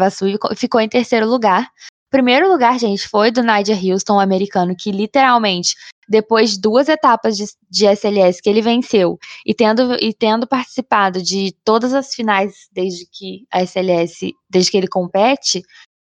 e 0.50 0.56
ficou 0.56 0.80
em 0.80 0.88
terceiro 0.88 1.26
lugar. 1.26 1.68
Primeiro 2.10 2.50
lugar, 2.50 2.78
gente, 2.78 3.06
foi 3.06 3.30
do 3.30 3.42
Nigel 3.42 3.76
Houston, 3.76 4.14
o 4.14 4.20
americano, 4.20 4.74
que 4.76 4.90
literalmente 4.90 5.76
depois 6.10 6.50
de 6.50 6.60
duas 6.60 6.88
etapas 6.88 7.36
de, 7.36 7.44
de 7.70 7.86
SLS 7.86 8.42
que 8.42 8.50
ele 8.50 8.60
venceu 8.60 9.16
e 9.46 9.54
tendo, 9.54 9.94
e 9.94 10.12
tendo 10.12 10.44
participado 10.44 11.22
de 11.22 11.54
todas 11.64 11.94
as 11.94 12.12
finais 12.12 12.68
desde 12.72 13.06
que 13.06 13.46
a 13.50 13.62
SLS, 13.62 14.34
desde 14.50 14.72
que 14.72 14.76
ele 14.76 14.88
compete, 14.88 15.62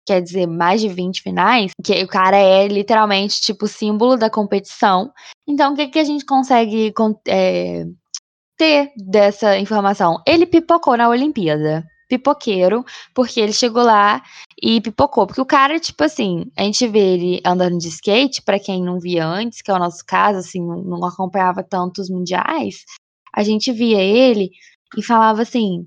quer 0.06 0.20
dizer, 0.20 0.46
mais 0.46 0.82
de 0.82 0.88
20 0.88 1.22
finais, 1.22 1.70
que 1.82 2.04
o 2.04 2.06
cara 2.06 2.36
é 2.36 2.68
literalmente, 2.68 3.40
tipo, 3.40 3.66
símbolo 3.66 4.18
da 4.18 4.28
competição. 4.28 5.10
Então, 5.48 5.72
o 5.72 5.76
que, 5.76 5.88
que 5.88 5.98
a 5.98 6.04
gente 6.04 6.26
consegue 6.26 6.92
é, 7.26 7.86
ter 8.58 8.92
dessa 8.96 9.58
informação? 9.58 10.22
Ele 10.26 10.44
pipocou 10.44 10.98
na 10.98 11.08
Olimpíada 11.08 11.82
pipoqueiro, 12.18 12.84
porque 13.14 13.40
ele 13.40 13.52
chegou 13.52 13.82
lá 13.82 14.22
e 14.62 14.80
pipocou. 14.80 15.26
Porque 15.26 15.40
o 15.40 15.46
cara, 15.46 15.78
tipo 15.80 16.04
assim, 16.04 16.46
a 16.56 16.62
gente 16.62 16.86
vê 16.88 16.98
ele 17.14 17.40
andando 17.44 17.78
de 17.78 17.88
skate, 17.88 18.42
para 18.42 18.58
quem 18.58 18.82
não 18.82 18.98
via 19.00 19.26
antes, 19.26 19.62
que 19.62 19.70
é 19.70 19.74
o 19.74 19.78
nosso 19.78 20.04
caso, 20.06 20.38
assim, 20.38 20.60
não, 20.60 21.04
acompanhava 21.04 21.62
tantos 21.62 22.08
mundiais, 22.10 22.84
a 23.34 23.42
gente 23.42 23.72
via 23.72 24.00
ele 24.00 24.50
e 24.96 25.02
falava 25.02 25.42
assim. 25.42 25.86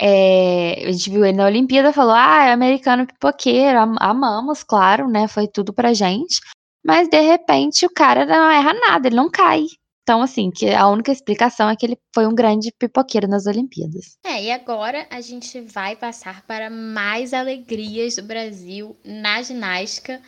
É, 0.00 0.88
a 0.88 0.92
gente 0.92 1.10
viu 1.10 1.24
ele 1.24 1.36
na 1.36 1.46
Olimpíada 1.46 1.92
falou: 1.92 2.14
Ah, 2.14 2.44
é 2.46 2.52
americano 2.52 3.06
pipoqueiro, 3.06 3.78
am 3.78 3.96
amamos, 4.00 4.62
claro, 4.64 5.08
né? 5.08 5.28
Foi 5.28 5.46
tudo 5.48 5.72
pra 5.72 5.92
gente. 5.94 6.40
mas 6.84 7.08
de 7.08 7.20
repente 7.20 7.86
o 7.86 7.90
cara 7.90 8.26
não 8.26 8.50
erra 8.50 8.72
nada, 8.74 9.08
ele 9.08 9.16
não 9.16 9.30
cai. 9.30 9.66
Então, 10.02 10.20
assim, 10.20 10.50
que 10.50 10.68
a 10.70 10.88
única 10.88 11.12
explicação 11.12 11.70
é 11.70 11.76
que 11.76 11.86
ele 11.86 11.96
foi 12.12 12.26
um 12.26 12.34
grande 12.34 12.72
pipoqueiro 12.76 13.28
nas 13.28 13.46
Olimpíadas. 13.46 14.16
É, 14.24 14.42
e 14.42 14.50
agora 14.50 15.06
a 15.08 15.20
gente 15.20 15.60
vai 15.60 15.94
passar 15.94 16.42
para 16.42 16.68
mais 16.68 17.32
alegrias 17.32 18.16
do 18.16 18.22
Brasil 18.22 18.96
na 19.04 19.40
ginástica. 19.42 20.20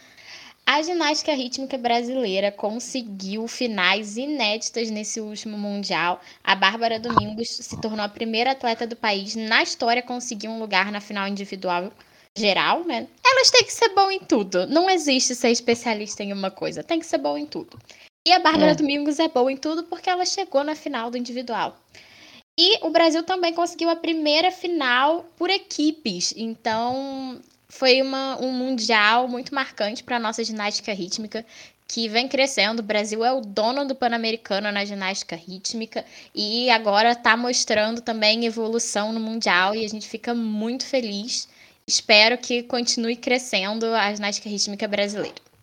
A 0.64 0.80
ginástica 0.80 1.34
rítmica 1.34 1.76
brasileira 1.76 2.52
conseguiu 2.52 3.48
finais 3.48 4.16
inéditas 4.16 4.90
nesse 4.90 5.20
último 5.20 5.58
Mundial. 5.58 6.20
A 6.42 6.54
Bárbara 6.54 6.98
Domingos 7.00 7.48
se 7.50 7.78
tornou 7.80 8.04
a 8.04 8.08
primeira 8.08 8.52
atleta 8.52 8.86
do 8.86 8.96
país 8.96 9.34
na 9.34 9.62
história 9.62 10.00
a 10.00 10.06
conseguir 10.06 10.48
um 10.48 10.58
lugar 10.60 10.92
na 10.92 11.00
final 11.00 11.26
individual 11.26 11.92
geral, 12.36 12.84
né? 12.84 13.06
Elas 13.26 13.50
têm 13.50 13.64
que 13.64 13.72
ser 13.72 13.88
bom 13.94 14.10
em 14.10 14.20
tudo. 14.20 14.66
Não 14.66 14.88
existe 14.88 15.34
ser 15.34 15.50
especialista 15.50 16.22
em 16.22 16.32
uma 16.32 16.50
coisa, 16.50 16.82
tem 16.82 16.98
que 16.98 17.06
ser 17.06 17.18
bom 17.18 17.36
em 17.36 17.44
tudo. 17.44 17.78
E 18.26 18.32
a 18.32 18.38
Bárbara 18.38 18.70
é. 18.70 18.74
Domingos 18.74 19.18
é 19.18 19.28
boa 19.28 19.52
em 19.52 19.56
tudo 19.56 19.84
porque 19.84 20.08
ela 20.08 20.24
chegou 20.24 20.64
na 20.64 20.74
final 20.74 21.10
do 21.10 21.18
individual. 21.18 21.76
E 22.58 22.78
o 22.86 22.88
Brasil 22.88 23.22
também 23.22 23.52
conseguiu 23.52 23.90
a 23.90 23.96
primeira 23.96 24.50
final 24.50 25.26
por 25.36 25.50
equipes. 25.50 26.32
Então, 26.34 27.38
foi 27.68 28.00
uma, 28.00 28.40
um 28.40 28.50
mundial 28.50 29.28
muito 29.28 29.54
marcante 29.54 30.02
para 30.02 30.16
a 30.16 30.20
nossa 30.20 30.42
ginástica 30.42 30.94
rítmica, 30.94 31.44
que 31.86 32.08
vem 32.08 32.26
crescendo. 32.26 32.78
O 32.80 32.82
Brasil 32.82 33.22
é 33.22 33.30
o 33.30 33.42
dono 33.42 33.86
do 33.86 33.94
Pan-Americano 33.94 34.72
na 34.72 34.86
ginástica 34.86 35.36
rítmica 35.36 36.02
e 36.34 36.70
agora 36.70 37.12
está 37.12 37.36
mostrando 37.36 38.00
também 38.00 38.46
evolução 38.46 39.12
no 39.12 39.20
mundial 39.20 39.74
e 39.74 39.84
a 39.84 39.88
gente 39.88 40.08
fica 40.08 40.32
muito 40.32 40.86
feliz. 40.86 41.46
Espero 41.86 42.38
que 42.38 42.62
continue 42.62 43.16
crescendo 43.16 43.84
a 43.86 44.14
ginástica 44.14 44.48
rítmica 44.48 44.88
brasileira 44.88 45.53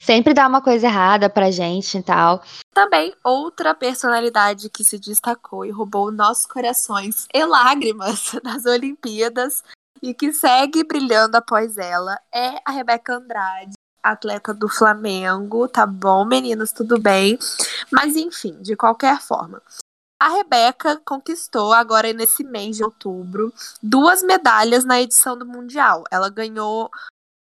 sempre 0.00 0.32
dá 0.32 0.48
uma 0.48 0.62
coisa 0.62 0.86
errada 0.86 1.28
pra 1.28 1.50
gente 1.50 1.98
e 1.98 2.02
tal. 2.02 2.42
Também 2.72 3.14
outra 3.22 3.74
personalidade 3.74 4.70
que 4.70 4.82
se 4.82 4.98
destacou 4.98 5.64
e 5.64 5.70
roubou 5.70 6.10
nossos 6.10 6.46
corações 6.46 7.26
e 7.32 7.44
lágrimas 7.44 8.32
nas 8.42 8.64
Olimpíadas 8.64 9.62
e 10.02 10.14
que 10.14 10.32
segue 10.32 10.82
brilhando 10.82 11.36
após 11.36 11.76
ela 11.76 12.18
é 12.32 12.60
a 12.64 12.72
Rebeca 12.72 13.16
Andrade, 13.16 13.74
atleta 14.02 14.54
do 14.54 14.66
Flamengo, 14.66 15.68
tá 15.68 15.86
bom, 15.86 16.24
meninos, 16.24 16.72
tudo 16.72 16.98
bem? 16.98 17.38
Mas 17.90 18.16
enfim, 18.16 18.56
de 18.62 18.74
qualquer 18.74 19.20
forma, 19.20 19.60
a 20.18 20.28
Rebeca 20.28 21.00
conquistou 21.04 21.72
agora 21.72 22.12
nesse 22.12 22.44
mês 22.44 22.76
de 22.76 22.84
outubro 22.84 23.52
duas 23.82 24.22
medalhas 24.22 24.84
na 24.84 25.00
edição 25.00 25.36
do 25.36 25.46
Mundial. 25.46 26.04
Ela 26.10 26.30
ganhou 26.30 26.90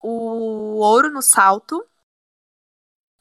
o 0.03 0.79
ouro 0.79 1.11
no 1.11 1.23
salto 1.23 1.85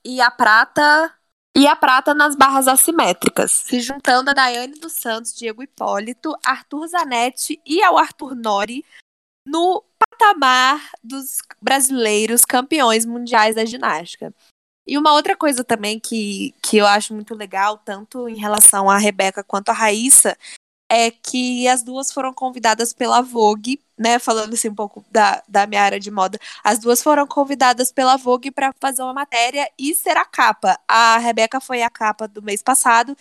e 0.10 0.20
a 0.20 0.32
prata 0.32 1.14
e 1.56 1.68
a 1.68 1.76
prata 1.76 2.14
nas 2.14 2.36
barras 2.36 2.68
assimétricas, 2.68 3.52
se 3.52 3.80
juntando 3.80 4.30
a 4.30 4.34
Daiane 4.34 4.80
dos 4.80 4.94
Santos, 4.94 5.36
Diego 5.36 5.62
Hipólito, 5.62 6.36
Arthur 6.44 6.88
Zanetti 6.88 7.60
e 7.66 7.84
ao 7.84 7.98
Arthur 7.98 8.36
Nori 8.36 8.84
no 9.46 9.84
patamar 9.98 10.80
dos 11.04 11.40
brasileiros 11.62 12.46
campeões 12.46 13.06
mundiais 13.06 13.56
da 13.56 13.66
ginástica. 13.66 14.34
E 14.88 14.98
uma 14.98 15.14
outra 15.14 15.36
coisa 15.36 15.64
também 15.64 16.00
que, 16.00 16.56
que 16.62 16.78
eu 16.78 16.88
acho 16.88 17.14
muito 17.14 17.36
legal, 17.36 17.78
tanto 17.78 18.28
em 18.28 18.38
relação 18.38 18.90
à 18.90 18.98
Rebeca 18.98 19.44
quanto 19.44 19.70
à 19.70 19.74
Raíssa, 19.74 20.36
é 20.90 21.12
que 21.12 21.68
as 21.68 21.84
duas 21.84 22.12
foram 22.12 22.34
convidadas 22.34 22.94
pela 22.94 23.22
Vogue, 23.22 23.82
né? 23.98 24.20
Falando 24.20 24.54
assim 24.54 24.70
um 24.70 24.76
pouco 24.76 25.06
da, 25.12 25.44
da 25.48 25.68
minha 25.68 25.82
área 25.82 26.00
de 26.00 26.10
moda. 26.12 26.40
As 26.64 26.80
duas 26.80 27.02
foram 27.04 27.28
convidadas 27.28 27.92
pela 27.92 28.18
Vogue 28.18 28.52
para 28.52 28.74
fazer 28.80 29.04
uma 29.04 29.14
matéria 29.14 29.70
e 29.78 29.94
ser 29.94 30.18
a 30.18 30.26
capa. 30.26 30.80
A 30.88 31.18
Rebeca 31.20 31.60
foi 31.60 31.84
a 31.84 31.90
capa 31.90 32.28
do 32.28 32.42
mês 32.42 32.62
passado 32.64 33.16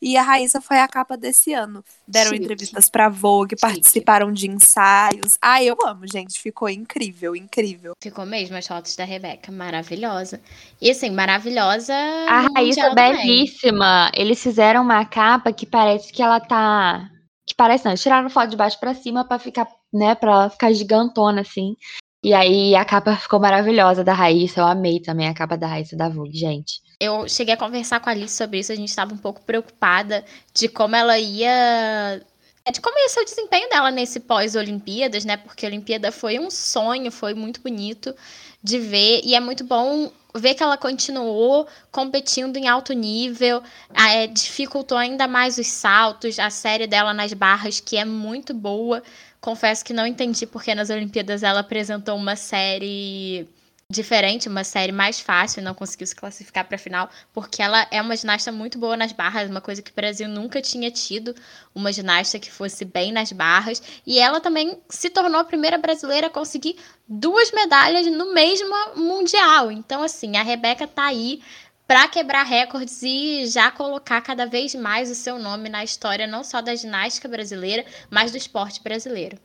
e 0.00 0.16
a 0.16 0.22
Raíssa 0.22 0.60
foi 0.60 0.78
a 0.78 0.86
capa 0.86 1.16
desse 1.16 1.52
ano. 1.52 1.84
Deram 2.06 2.30
Chique. 2.30 2.44
entrevistas 2.44 2.88
pra 2.88 3.08
Vogue, 3.08 3.50
Chique. 3.50 3.60
participaram 3.60 4.32
de 4.32 4.48
ensaios. 4.48 5.38
Ah, 5.42 5.62
eu 5.62 5.76
amo, 5.84 6.06
gente. 6.06 6.40
Ficou 6.40 6.68
incrível, 6.68 7.34
incrível. 7.34 7.92
Ficou 8.02 8.24
mesmo 8.24 8.56
as 8.56 8.66
fotos 8.66 8.94
da 8.94 9.04
Rebeca. 9.04 9.50
Maravilhosa. 9.50 10.40
E 10.80 10.90
assim, 10.90 11.10
maravilhosa. 11.10 11.94
A 12.28 12.46
Raíssa 12.54 12.82
é 12.82 12.94
belíssima. 12.94 14.10
Eles 14.14 14.42
fizeram 14.42 14.82
uma 14.82 15.04
capa 15.04 15.52
que 15.52 15.66
parece 15.66 16.12
que 16.12 16.22
ela 16.22 16.40
tá. 16.40 17.10
Que 17.46 17.54
parece 17.56 17.84
não, 17.84 17.94
tiraram 17.94 18.30
foto 18.30 18.50
de 18.50 18.56
baixo 18.56 18.78
para 18.78 18.94
cima 18.94 19.26
para 19.26 19.38
ficar, 19.38 19.66
né, 19.92 20.14
pra 20.14 20.50
ficar 20.50 20.72
gigantona 20.72 21.40
assim. 21.40 21.74
E 22.22 22.34
aí 22.34 22.74
a 22.74 22.84
capa 22.84 23.16
ficou 23.16 23.40
maravilhosa 23.40 24.04
da 24.04 24.12
Raíssa. 24.12 24.60
Eu 24.60 24.66
amei 24.66 25.00
também 25.00 25.28
a 25.28 25.34
capa 25.34 25.56
da 25.56 25.66
Raíssa 25.66 25.96
da 25.96 26.08
Vogue, 26.08 26.36
gente. 26.36 26.80
Eu 27.00 27.28
cheguei 27.28 27.54
a 27.54 27.56
conversar 27.56 28.00
com 28.00 28.08
a 28.08 28.12
Alice 28.12 28.34
sobre 28.36 28.58
isso, 28.58 28.72
a 28.72 28.74
gente 28.74 28.88
estava 28.88 29.14
um 29.14 29.18
pouco 29.18 29.40
preocupada 29.42 30.24
de 30.52 30.68
como 30.68 30.96
ela 30.96 31.16
ia. 31.18 32.20
É, 32.64 32.72
de 32.72 32.80
como 32.80 32.98
ia 32.98 33.08
ser 33.08 33.20
o 33.20 33.24
desempenho 33.24 33.68
dela 33.70 33.90
nesse 33.90 34.18
pós-Olimpíadas, 34.18 35.24
né? 35.24 35.36
Porque 35.36 35.64
a 35.64 35.68
Olimpíada 35.68 36.10
foi 36.10 36.38
um 36.40 36.50
sonho, 36.50 37.12
foi 37.12 37.34
muito 37.34 37.60
bonito 37.60 38.14
de 38.62 38.78
ver. 38.80 39.20
E 39.24 39.34
é 39.36 39.40
muito 39.40 39.62
bom 39.64 40.10
ver 40.34 40.54
que 40.54 40.62
ela 40.62 40.76
continuou 40.76 41.68
competindo 41.92 42.56
em 42.56 42.68
alto 42.68 42.92
nível, 42.92 43.62
é, 43.94 44.26
dificultou 44.26 44.98
ainda 44.98 45.26
mais 45.28 45.56
os 45.56 45.68
saltos, 45.68 46.38
a 46.38 46.50
série 46.50 46.86
dela 46.86 47.14
nas 47.14 47.32
barras, 47.32 47.80
que 47.80 47.96
é 47.96 48.04
muito 48.04 48.52
boa. 48.52 49.02
Confesso 49.40 49.84
que 49.84 49.92
não 49.92 50.06
entendi 50.06 50.46
porque 50.46 50.74
nas 50.74 50.90
Olimpíadas 50.90 51.44
ela 51.44 51.60
apresentou 51.60 52.16
uma 52.16 52.34
série 52.34 53.48
diferente, 53.90 54.50
uma 54.50 54.64
série 54.64 54.92
mais 54.92 55.18
fácil, 55.18 55.62
não 55.62 55.72
conseguiu 55.72 56.06
se 56.06 56.14
classificar 56.14 56.62
para 56.66 56.76
a 56.76 56.78
final, 56.78 57.08
porque 57.32 57.62
ela 57.62 57.86
é 57.90 58.02
uma 58.02 58.14
ginasta 58.14 58.52
muito 58.52 58.78
boa 58.78 58.98
nas 58.98 59.12
barras, 59.12 59.48
uma 59.48 59.62
coisa 59.62 59.80
que 59.80 59.90
o 59.90 59.94
Brasil 59.94 60.28
nunca 60.28 60.60
tinha 60.60 60.90
tido, 60.90 61.34
uma 61.74 61.90
ginasta 61.90 62.38
que 62.38 62.50
fosse 62.50 62.84
bem 62.84 63.12
nas 63.12 63.32
barras, 63.32 63.82
e 64.06 64.18
ela 64.18 64.42
também 64.42 64.78
se 64.90 65.08
tornou 65.08 65.40
a 65.40 65.44
primeira 65.44 65.78
brasileira 65.78 66.26
a 66.26 66.30
conseguir 66.30 66.76
duas 67.08 67.50
medalhas 67.50 68.06
no 68.08 68.34
mesmo 68.34 68.74
mundial. 68.94 69.72
Então 69.72 70.02
assim, 70.02 70.36
a 70.36 70.42
Rebeca 70.42 70.86
tá 70.86 71.06
aí 71.06 71.40
para 71.86 72.06
quebrar 72.08 72.42
recordes 72.42 73.02
e 73.02 73.46
já 73.46 73.70
colocar 73.70 74.20
cada 74.20 74.44
vez 74.44 74.74
mais 74.74 75.10
o 75.10 75.14
seu 75.14 75.38
nome 75.38 75.70
na 75.70 75.82
história 75.82 76.26
não 76.26 76.44
só 76.44 76.60
da 76.60 76.74
ginástica 76.74 77.26
brasileira, 77.26 77.86
mas 78.10 78.32
do 78.32 78.36
esporte 78.36 78.82
brasileiro. 78.82 79.38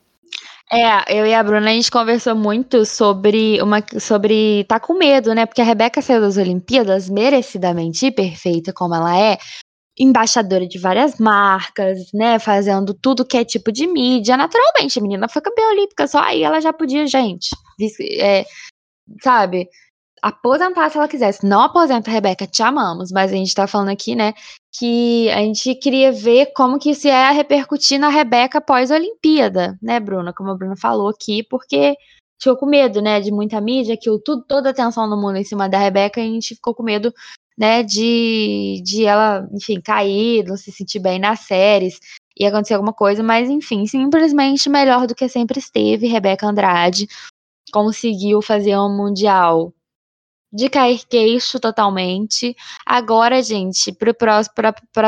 É, 0.72 1.20
eu 1.20 1.26
e 1.26 1.34
a 1.34 1.44
Bruna 1.44 1.70
a 1.70 1.74
gente 1.74 1.92
conversou 1.92 2.36
muito 2.36 2.86
sobre 2.86 3.62
uma 3.62 3.84
sobre 4.00 4.64
tá 4.64 4.80
com 4.80 4.94
medo, 4.94 5.34
né? 5.34 5.46
Porque 5.46 5.62
a 5.62 5.66
Rebeca 5.66 6.02
saiu 6.02 6.22
das 6.22 6.38
Olimpíadas 6.38 7.10
merecidamente 7.10 8.10
perfeita 8.12 8.74
como 8.74 8.96
ela 8.96 9.18
é, 9.20 9.38
embaixadora 9.98 10.68
de 10.68 10.80
várias 10.80 11.20
marcas, 11.20 12.00
né, 12.14 12.40
fazendo 12.40 12.94
tudo 12.94 13.26
que 13.26 13.38
é 13.38 13.46
tipo 13.46 13.72
de 13.72 13.86
mídia. 13.88 14.38
Naturalmente, 14.38 14.98
a 14.98 15.02
menina 15.02 15.30
foi 15.30 15.42
campeã 15.42 15.68
olímpica, 15.70 16.08
só 16.08 16.20
aí 16.20 16.44
ela 16.44 16.60
já 16.60 16.74
podia, 16.74 17.06
gente, 17.08 17.50
é, 18.20 18.46
sabe? 19.22 19.68
aposentar 20.24 20.90
se 20.90 20.98
ela 20.98 21.08
quisesse. 21.08 21.46
Não 21.46 21.62
aposenta, 21.62 22.10
Rebeca, 22.10 22.48
te 22.48 22.64
amamos, 22.64 23.12
mas 23.12 23.32
a 23.32 23.36
gente 23.36 23.54
tá 23.54 23.68
falando 23.68 23.90
aqui, 23.90 24.16
né, 24.16 24.34
que 24.76 25.30
a 25.30 25.38
gente 25.38 25.76
queria 25.76 26.12
ver 26.12 26.48
como 26.56 26.80
que 26.80 26.92
isso 26.92 27.08
ia 27.08 27.32
repercutir 27.32 28.00
na 28.00 28.10
Rebeca 28.10 28.60
pós-Olimpíada, 28.60 29.78
né, 29.82 30.00
Bruna? 30.00 30.34
Como 30.34 30.50
a 30.50 30.56
Bruna 30.56 30.76
falou 30.76 31.10
aqui, 31.10 31.44
porque 31.44 31.96
ficou 32.42 32.58
com 32.58 32.66
medo, 32.66 33.02
né, 33.02 33.22
de 33.22 33.32
muita 33.32 33.62
mídia, 33.62 33.96
que 33.96 34.10
tudo, 34.24 34.44
toda 34.48 34.70
a 34.70 34.72
atenção 34.72 35.10
do 35.10 35.16
mundo 35.16 35.38
em 35.38 35.44
cima 35.44 35.70
da 35.70 35.78
Rebeca, 35.78 36.20
e 36.20 36.24
a 36.24 36.28
gente 36.28 36.56
ficou 36.56 36.74
com 36.74 36.84
medo, 36.84 37.14
né, 37.58 37.84
de, 37.84 38.82
de 38.84 39.06
ela, 39.06 39.48
enfim, 39.54 39.80
cair, 39.80 40.44
não 40.46 40.58
se 40.58 40.72
sentir 40.72 41.00
bem 41.00 41.20
nas 41.20 41.42
séries, 41.42 42.00
e 42.38 42.46
acontecer 42.46 42.74
alguma 42.74 42.94
coisa, 42.94 43.22
mas 43.22 43.50
enfim, 43.50 43.86
simplesmente 43.86 44.70
melhor 44.70 45.06
do 45.08 45.16
que 45.16 45.30
sempre 45.30 45.60
esteve, 45.60 46.08
Rebeca 46.08 46.48
Andrade 46.48 47.08
conseguiu 47.72 48.42
fazer 48.42 48.78
um 48.78 48.96
mundial 48.96 49.74
de 50.54 50.70
cair 50.70 51.02
queixo 51.10 51.60
totalmente. 51.60 52.56
Agora, 52.86 53.42
gente, 53.42 53.92
para 53.92 54.38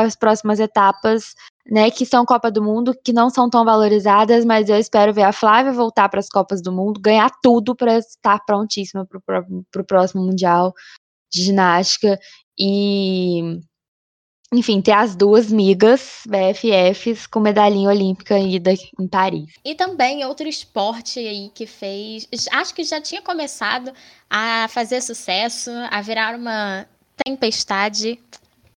as 0.02 0.16
próximas 0.16 0.58
etapas, 0.58 1.36
né, 1.70 1.90
que 1.90 2.04
são 2.04 2.26
Copa 2.26 2.50
do 2.50 2.62
Mundo, 2.62 2.92
que 3.04 3.12
não 3.12 3.30
são 3.30 3.48
tão 3.48 3.64
valorizadas, 3.64 4.44
mas 4.44 4.68
eu 4.68 4.76
espero 4.76 5.14
ver 5.14 5.22
a 5.22 5.32
Flávia 5.32 5.72
voltar 5.72 6.08
para 6.08 6.18
as 6.20 6.28
Copas 6.28 6.60
do 6.60 6.72
Mundo, 6.72 7.00
ganhar 7.00 7.30
tudo 7.42 7.76
para 7.76 7.98
estar 7.98 8.44
prontíssima 8.44 9.06
para 9.06 9.44
o 9.80 9.84
próximo 9.84 10.24
Mundial 10.24 10.74
de 11.32 11.42
Ginástica. 11.44 12.18
E 12.58 13.60
enfim, 14.52 14.80
ter 14.80 14.92
as 14.92 15.16
duas 15.16 15.50
migas 15.50 16.22
BFFs 16.26 17.26
com 17.26 17.40
medalhinha 17.40 17.88
olímpica 17.88 18.38
ida 18.38 18.72
em 18.98 19.08
Paris. 19.08 19.52
E 19.64 19.74
também 19.74 20.24
outro 20.24 20.48
esporte 20.48 21.18
aí 21.18 21.50
que 21.52 21.66
fez, 21.66 22.28
acho 22.52 22.74
que 22.74 22.84
já 22.84 23.00
tinha 23.00 23.20
começado 23.20 23.92
a 24.30 24.68
fazer 24.68 25.00
sucesso, 25.02 25.70
a 25.90 26.00
virar 26.00 26.36
uma 26.36 26.86
tempestade 27.24 28.20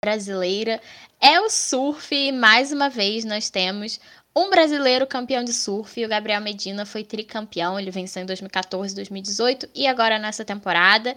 brasileira, 0.02 0.82
é 1.22 1.40
o 1.40 1.50
surf. 1.50 2.32
Mais 2.32 2.72
uma 2.72 2.90
vez 2.90 3.24
nós 3.24 3.50
temos 3.50 4.00
um 4.36 4.50
brasileiro 4.50 5.06
campeão 5.06 5.44
de 5.44 5.52
surf, 5.52 6.04
o 6.04 6.08
Gabriel 6.08 6.40
Medina 6.40 6.86
foi 6.86 7.04
tricampeão, 7.04 7.80
ele 7.80 7.92
venceu 7.92 8.24
em 8.24 8.26
2014, 8.26 8.96
2018 8.96 9.70
e 9.76 9.86
agora 9.86 10.18
nessa 10.18 10.46
temporada. 10.46 11.16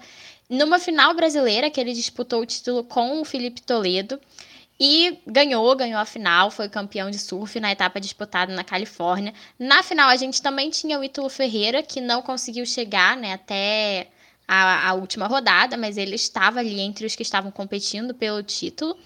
Numa 0.52 0.78
final 0.78 1.14
brasileira 1.14 1.70
que 1.70 1.80
ele 1.80 1.94
disputou 1.94 2.42
o 2.42 2.46
título 2.46 2.84
com 2.84 3.22
o 3.22 3.24
Felipe 3.24 3.62
Toledo. 3.62 4.20
E 4.78 5.18
ganhou, 5.26 5.74
ganhou 5.76 6.00
a 6.00 6.04
final, 6.04 6.50
foi 6.50 6.68
campeão 6.68 7.08
de 7.08 7.18
surf 7.18 7.58
na 7.60 7.70
etapa 7.70 8.00
disputada 8.00 8.52
na 8.52 8.64
Califórnia. 8.64 9.32
Na 9.56 9.82
final, 9.82 10.08
a 10.08 10.16
gente 10.16 10.42
também 10.42 10.70
tinha 10.70 10.98
o 10.98 11.04
Ítalo 11.04 11.28
Ferreira, 11.28 11.82
que 11.82 12.00
não 12.00 12.20
conseguiu 12.20 12.66
chegar 12.66 13.16
né, 13.16 13.34
até 13.34 14.08
a, 14.46 14.88
a 14.88 14.94
última 14.94 15.28
rodada, 15.28 15.76
mas 15.76 15.96
ele 15.96 16.16
estava 16.16 16.58
ali 16.58 16.80
entre 16.80 17.06
os 17.06 17.14
que 17.14 17.22
estavam 17.22 17.50
competindo 17.52 18.12
pelo 18.12 18.42
título. 18.42 18.98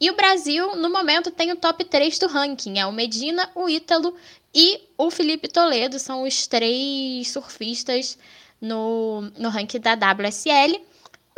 E 0.00 0.10
o 0.10 0.16
Brasil, 0.16 0.74
no 0.76 0.90
momento, 0.90 1.30
tem 1.30 1.52
o 1.52 1.56
top 1.56 1.84
3 1.84 2.18
do 2.18 2.26
ranking. 2.26 2.78
É 2.78 2.86
o 2.86 2.92
Medina, 2.92 3.48
o 3.54 3.68
Ítalo 3.68 4.14
e 4.52 4.80
o 4.98 5.10
Felipe 5.10 5.46
Toledo. 5.46 5.98
São 5.98 6.24
os 6.24 6.46
três 6.46 7.30
surfistas 7.30 8.18
no, 8.60 9.20
no 9.38 9.48
ranking 9.48 9.78
da 9.78 9.94
WSL. 9.94 10.89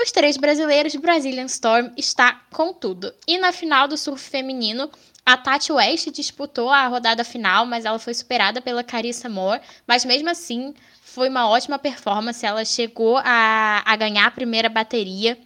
Os 0.03 0.11
três 0.11 0.37
brasileiros, 0.37 0.97
Brazilian 0.97 1.45
Storm 1.45 1.93
está 1.97 2.43
com 2.51 2.73
tudo. 2.73 3.15
E 3.27 3.39
na 3.39 3.53
final 3.53 3.87
do 3.87 3.97
surf 3.97 4.29
feminino, 4.29 4.91
a 5.25 5.37
Tati 5.37 5.73
West 5.73 6.11
disputou 6.11 6.71
a 6.71 6.89
rodada 6.89 7.23
final, 7.23 7.65
mas 7.65 7.85
ela 7.85 8.01
foi 8.01 8.13
superada 8.13 8.61
pela 8.61 8.83
Carissa 8.83 9.29
Moore. 9.29 9.61
Mas 9.87 10.05
mesmo 10.05 10.29
assim, 10.29 10.75
foi 11.01 11.29
uma 11.29 11.49
ótima 11.49 11.79
performance. 11.79 12.45
Ela 12.45 12.65
chegou 12.65 13.17
a, 13.19 13.81
a 13.85 13.95
ganhar 13.95 14.27
a 14.27 14.31
primeira 14.33 14.69
bateria. 14.69 15.39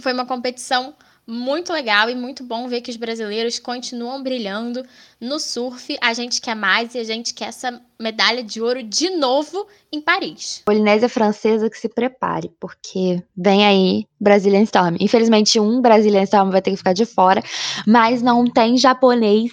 Foi 0.00 0.12
uma 0.12 0.26
competição 0.26 0.92
muito 1.28 1.74
legal 1.74 2.08
e 2.08 2.14
muito 2.14 2.42
bom 2.42 2.66
ver 2.68 2.80
que 2.80 2.90
os 2.90 2.96
brasileiros 2.96 3.58
continuam 3.58 4.22
brilhando 4.22 4.82
no 5.20 5.38
surf. 5.38 5.94
A 6.00 6.14
gente 6.14 6.40
quer 6.40 6.56
mais 6.56 6.94
e 6.94 6.98
a 6.98 7.04
gente 7.04 7.34
quer 7.34 7.48
essa 7.48 7.82
medalha 8.00 8.42
de 8.42 8.62
ouro 8.62 8.82
de 8.82 9.10
novo 9.10 9.66
em 9.92 10.00
Paris. 10.00 10.62
Polinésia 10.64 11.08
Francesa 11.08 11.68
que 11.68 11.76
se 11.76 11.88
prepare, 11.88 12.50
porque 12.58 13.22
vem 13.36 13.66
aí 13.66 14.06
Brazilian 14.18 14.62
Storm. 14.62 14.96
Infelizmente, 14.98 15.60
um 15.60 15.82
Brazilian 15.82 16.22
Storm 16.22 16.50
vai 16.50 16.62
ter 16.62 16.70
que 16.70 16.78
ficar 16.78 16.94
de 16.94 17.04
fora, 17.04 17.42
mas 17.86 18.22
não 18.22 18.46
tem 18.46 18.78
japonês 18.78 19.52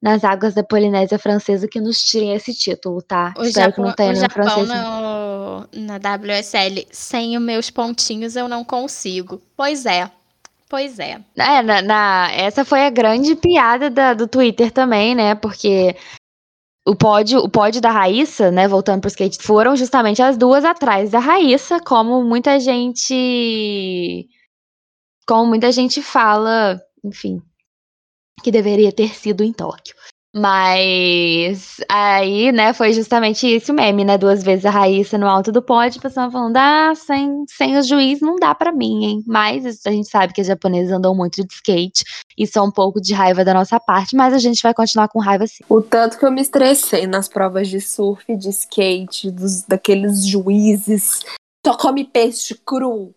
nas 0.00 0.22
águas 0.22 0.54
da 0.54 0.62
Polinésia 0.62 1.18
Francesa 1.18 1.66
que 1.66 1.80
nos 1.80 2.04
tirem 2.04 2.34
esse 2.34 2.54
título, 2.54 3.02
tá? 3.02 3.34
O 3.36 3.42
Espero 3.42 3.70
Japão, 3.70 3.72
que 3.72 3.88
não 3.88 3.96
tenha 3.96 4.12
o 4.12 4.14
Japão 4.14 4.44
francês. 4.44 4.68
No, 4.68 5.68
na 5.72 5.96
WSL, 5.96 6.86
sem 6.92 7.36
os 7.36 7.42
meus 7.42 7.68
pontinhos 7.68 8.36
eu 8.36 8.48
não 8.48 8.64
consigo. 8.64 9.42
Pois 9.56 9.84
é. 9.84 10.08
Pois 10.68 10.98
é. 10.98 11.18
É, 11.36 11.62
na, 11.62 11.80
na, 11.80 12.30
essa 12.32 12.64
foi 12.64 12.84
a 12.84 12.90
grande 12.90 13.34
piada 13.34 13.88
da, 13.88 14.12
do 14.12 14.28
Twitter 14.28 14.70
também, 14.70 15.14
né? 15.14 15.34
Porque 15.34 15.96
o 16.86 16.94
pódio, 16.94 17.40
o 17.40 17.48
pódio 17.48 17.80
da 17.80 17.90
Raíssa, 17.90 18.50
né, 18.50 18.68
voltando 18.68 19.00
pro 19.00 19.08
skate, 19.08 19.42
foram 19.42 19.76
justamente 19.76 20.22
as 20.22 20.36
duas 20.36 20.64
atrás 20.64 21.10
da 21.10 21.18
Raíssa, 21.18 21.80
como 21.80 22.22
muita 22.22 22.60
gente. 22.60 24.28
Como 25.26 25.46
muita 25.46 25.70
gente 25.70 26.02
fala, 26.02 26.80
enfim, 27.04 27.42
que 28.42 28.50
deveria 28.50 28.92
ter 28.92 29.14
sido 29.14 29.44
em 29.44 29.52
Tóquio. 29.52 29.94
Mas 30.38 31.76
aí, 31.88 32.52
né, 32.52 32.72
foi 32.72 32.92
justamente 32.92 33.46
isso 33.46 33.72
o 33.72 33.74
meme, 33.74 34.04
né? 34.04 34.16
Duas 34.16 34.42
vezes 34.42 34.64
a 34.64 34.70
Raíssa 34.70 35.18
no 35.18 35.26
alto 35.26 35.50
do 35.50 35.60
pódio, 35.60 36.00
pessoal 36.00 36.30
falando, 36.30 36.56
ah, 36.56 36.92
sem, 36.94 37.44
sem 37.48 37.76
o 37.76 37.82
juiz 37.82 38.20
não 38.20 38.36
dá 38.36 38.54
para 38.54 38.72
mim, 38.72 39.04
hein? 39.04 39.24
Mas 39.26 39.84
a 39.86 39.90
gente 39.90 40.08
sabe 40.08 40.32
que 40.32 40.40
os 40.40 40.46
japoneses 40.46 40.92
andam 40.92 41.14
muito 41.14 41.44
de 41.44 41.52
skate 41.54 42.04
e 42.36 42.46
são 42.46 42.66
um 42.66 42.70
pouco 42.70 43.00
de 43.00 43.12
raiva 43.12 43.44
da 43.44 43.52
nossa 43.52 43.80
parte, 43.80 44.14
mas 44.14 44.32
a 44.32 44.38
gente 44.38 44.62
vai 44.62 44.72
continuar 44.72 45.08
com 45.08 45.18
raiva 45.18 45.46
sim. 45.46 45.64
O 45.68 45.82
tanto 45.82 46.18
que 46.18 46.24
eu 46.24 46.30
me 46.30 46.40
estressei 46.40 47.06
nas 47.06 47.28
provas 47.28 47.68
de 47.68 47.80
surf, 47.80 48.36
de 48.36 48.48
skate, 48.50 49.30
dos, 49.30 49.62
daqueles 49.62 50.24
juízes, 50.24 51.20
só 51.66 51.76
come 51.76 52.04
peixe 52.04 52.54
cru, 52.64 53.14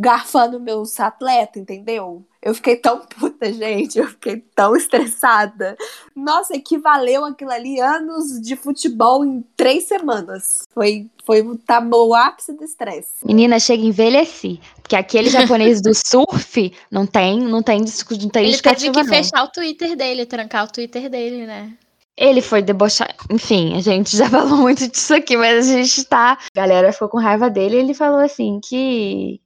garfando 0.00 0.58
meus 0.58 0.98
atletas, 0.98 1.60
entendeu? 1.60 2.24
Eu 2.42 2.54
fiquei 2.54 2.76
tão 2.76 3.00
puta, 3.06 3.52
gente. 3.52 3.98
Eu 3.98 4.08
fiquei 4.08 4.38
tão 4.54 4.74
estressada. 4.74 5.76
Nossa, 6.16 6.56
equivaleu 6.56 7.24
aquilo 7.24 7.50
ali 7.50 7.78
anos 7.78 8.40
de 8.40 8.56
futebol 8.56 9.24
em 9.24 9.44
três 9.56 9.84
semanas. 9.84 10.62
Foi, 10.72 11.06
foi 11.24 11.44
tá, 11.66 11.80
o 11.80 12.14
ápice 12.14 12.54
do 12.54 12.64
estresse. 12.64 13.24
Menina, 13.24 13.60
chega 13.60 13.82
a 13.82 13.86
envelhecer. 13.86 14.58
Porque 14.80 14.96
aquele 14.96 15.28
japonês 15.28 15.82
do 15.82 15.92
surf 15.94 16.72
não 16.90 17.06
tem, 17.06 17.38
não 17.38 17.62
tem, 17.62 17.80
não 17.80 18.28
tem 18.30 18.46
Ele 18.46 18.58
teve 18.58 18.90
que 18.90 19.02
não. 19.02 19.04
fechar 19.04 19.44
o 19.44 19.48
Twitter 19.48 19.94
dele, 19.94 20.24
trancar 20.24 20.64
o 20.64 20.72
Twitter 20.72 21.10
dele, 21.10 21.46
né? 21.46 21.74
Ele 22.16 22.42
foi 22.42 22.60
debochado. 22.62 23.14
Enfim, 23.30 23.76
a 23.76 23.80
gente 23.80 24.16
já 24.16 24.28
falou 24.30 24.56
muito 24.56 24.88
disso 24.88 25.14
aqui, 25.14 25.36
mas 25.36 25.68
a 25.68 25.72
gente 25.72 26.04
tá. 26.04 26.38
A 26.54 26.60
galera 26.60 26.92
ficou 26.92 27.08
com 27.08 27.18
raiva 27.18 27.50
dele 27.50 27.76
e 27.76 27.78
ele 27.80 27.94
falou 27.94 28.20
assim 28.20 28.60
que 28.62 29.40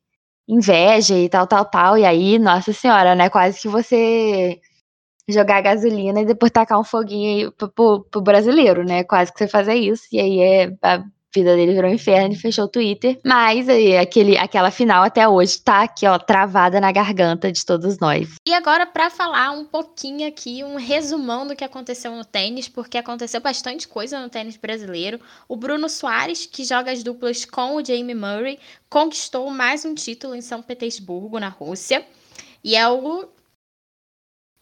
inveja 0.48 1.16
e 1.18 1.28
tal, 1.28 1.46
tal, 1.46 1.64
tal. 1.64 1.98
E 1.98 2.04
aí, 2.04 2.38
nossa 2.38 2.72
senhora, 2.72 3.14
né? 3.14 3.28
Quase 3.30 3.60
que 3.60 3.68
você 3.68 4.60
jogar 5.28 5.62
gasolina 5.62 6.20
e 6.20 6.26
depois 6.26 6.52
tacar 6.52 6.78
um 6.78 6.84
foguinho 6.84 7.46
aí 7.46 7.52
pro, 7.52 7.68
pro, 7.70 8.04
pro 8.10 8.20
brasileiro, 8.20 8.84
né? 8.84 9.04
Quase 9.04 9.32
que 9.32 9.38
você 9.38 9.48
fazer 9.48 9.74
isso. 9.74 10.04
E 10.12 10.20
aí 10.20 10.40
é 10.40 10.76
vida 11.34 11.56
dele 11.56 11.74
virou 11.74 11.90
um 11.90 11.94
inferno 11.94 12.34
e 12.34 12.38
fechou 12.38 12.64
o 12.64 12.68
Twitter. 12.68 13.18
Mas 13.24 13.68
aí, 13.68 13.96
aquele, 13.96 14.38
aquela 14.38 14.70
final 14.70 15.02
até 15.02 15.28
hoje 15.28 15.60
tá 15.60 15.82
aqui, 15.82 16.06
ó, 16.06 16.18
travada 16.18 16.80
na 16.80 16.92
garganta 16.92 17.50
de 17.50 17.64
todos 17.64 17.98
nós. 17.98 18.36
E 18.46 18.54
agora, 18.54 18.86
para 18.86 19.10
falar 19.10 19.50
um 19.50 19.64
pouquinho 19.64 20.28
aqui, 20.28 20.62
um 20.62 20.76
resumão 20.76 21.46
do 21.46 21.56
que 21.56 21.64
aconteceu 21.64 22.14
no 22.14 22.24
tênis, 22.24 22.68
porque 22.68 22.96
aconteceu 22.96 23.40
bastante 23.40 23.88
coisa 23.88 24.20
no 24.20 24.28
tênis 24.28 24.56
brasileiro. 24.56 25.20
O 25.48 25.56
Bruno 25.56 25.88
Soares, 25.88 26.46
que 26.46 26.64
joga 26.64 26.92
as 26.92 27.02
duplas 27.02 27.44
com 27.44 27.76
o 27.76 27.84
Jamie 27.84 28.14
Murray, 28.14 28.58
conquistou 28.88 29.50
mais 29.50 29.84
um 29.84 29.94
título 29.94 30.34
em 30.34 30.40
São 30.40 30.62
Petersburgo, 30.62 31.40
na 31.40 31.48
Rússia. 31.48 32.06
E 32.62 32.76
é 32.76 32.88
o 32.88 33.28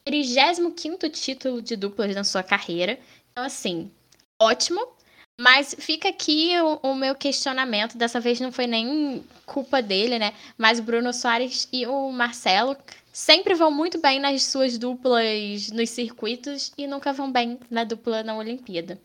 35 0.04 1.08
título 1.10 1.62
de 1.62 1.76
duplas 1.76 2.14
na 2.14 2.24
sua 2.24 2.42
carreira. 2.42 2.98
Então, 3.30 3.44
assim, 3.44 3.90
ótimo. 4.40 5.01
Mas 5.42 5.74
fica 5.76 6.08
aqui 6.08 6.52
o, 6.60 6.90
o, 6.90 6.94
meu 6.94 7.16
questionamento. 7.16 7.98
Dessa 7.98 8.20
vez 8.20 8.38
não 8.38 8.52
foi 8.52 8.68
nem 8.68 9.24
culpa 9.44 9.82
dele, 9.82 10.16
né? 10.16 10.32
Mas 10.56 10.78
o 10.78 10.84
Bruno 10.84 11.12
Soares 11.12 11.68
e 11.72 11.84
o 11.84 12.12
Marcelo 12.12 12.76
sempre 13.12 13.52
vão 13.52 13.68
muito 13.68 14.00
bem 14.00 14.20
nas 14.20 14.44
suas 14.44 14.78
duplas 14.78 15.68
nos 15.72 15.90
circuitos 15.90 16.72
e 16.78 16.86
nunca 16.86 17.12
vão 17.12 17.32
bem 17.32 17.58
na 17.68 17.82
dupla 17.82 18.22
na 18.22 18.36
Olimpíada. 18.36 19.00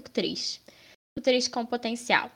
Fico 0.00 0.10
triste. 0.10 0.62
Fico 1.12 1.22
triste 1.22 1.50
com 1.50 1.66
potencial. 1.66 2.30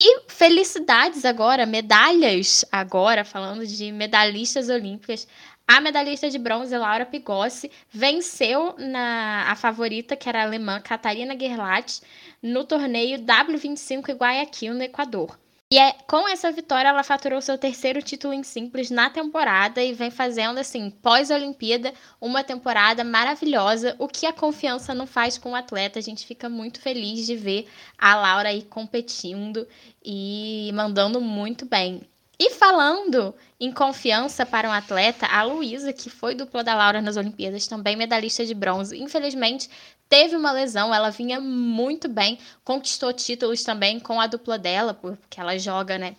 E 0.00 0.20
felicidades 0.28 1.24
agora, 1.24 1.66
medalhas 1.66 2.64
agora, 2.70 3.24
falando 3.24 3.66
de 3.66 3.90
medalhistas 3.90 4.68
olímpicas. 4.68 5.26
A 5.66 5.82
medalhista 5.82 6.30
de 6.30 6.38
bronze, 6.38 6.74
Laura 6.78 7.04
Pigossi, 7.04 7.70
venceu 7.90 8.74
na, 8.78 9.50
a 9.50 9.54
favorita, 9.54 10.16
que 10.16 10.26
era 10.26 10.40
a 10.40 10.44
alemã 10.44 10.80
Catarina 10.80 11.38
Gerlach, 11.38 12.00
no 12.42 12.64
torneio 12.64 13.18
W25 13.18 14.08
em 14.08 14.14
Guayaquil, 14.14 14.74
no 14.74 14.82
Equador. 14.82 15.38
E 15.70 15.78
é, 15.78 15.92
com 16.06 16.26
essa 16.26 16.50
vitória, 16.50 16.88
ela 16.88 17.02
faturou 17.02 17.42
seu 17.42 17.58
terceiro 17.58 18.00
título 18.00 18.32
em 18.32 18.42
simples 18.42 18.90
na 18.90 19.10
temporada 19.10 19.82
e 19.82 19.92
vem 19.92 20.10
fazendo, 20.10 20.56
assim, 20.56 20.88
pós-Olimpíada, 20.88 21.92
uma 22.18 22.42
temporada 22.42 23.04
maravilhosa. 23.04 23.94
O 23.98 24.08
que 24.08 24.24
a 24.24 24.32
confiança 24.32 24.94
não 24.94 25.06
faz 25.06 25.36
com 25.36 25.50
o 25.50 25.54
atleta. 25.54 25.98
A 25.98 26.02
gente 26.02 26.24
fica 26.24 26.48
muito 26.48 26.80
feliz 26.80 27.26
de 27.26 27.36
ver 27.36 27.68
a 27.98 28.16
Laura 28.16 28.48
aí 28.48 28.62
competindo 28.62 29.68
e 30.02 30.70
mandando 30.72 31.20
muito 31.20 31.66
bem. 31.66 32.00
E 32.40 32.50
falando 32.50 33.34
em 33.58 33.72
confiança 33.72 34.46
para 34.46 34.68
um 34.68 34.72
atleta, 34.72 35.26
a 35.26 35.42
Luísa, 35.42 35.92
que 35.92 36.08
foi 36.08 36.36
dupla 36.36 36.62
da 36.62 36.74
Laura 36.74 37.02
nas 37.02 37.16
Olimpíadas, 37.16 37.66
também 37.66 37.96
medalhista 37.96 38.46
de 38.46 38.54
bronze, 38.54 38.96
infelizmente 38.96 39.68
teve 40.08 40.36
uma 40.36 40.52
lesão, 40.52 40.94
ela 40.94 41.10
vinha 41.10 41.40
muito 41.40 42.08
bem, 42.08 42.38
conquistou 42.64 43.12
títulos 43.12 43.62
também 43.62 44.00
com 44.00 44.20
a 44.20 44.26
dupla 44.26 44.58
dela, 44.58 44.94
porque 44.94 45.40
ela 45.40 45.58
joga, 45.58 45.98
né, 45.98 46.16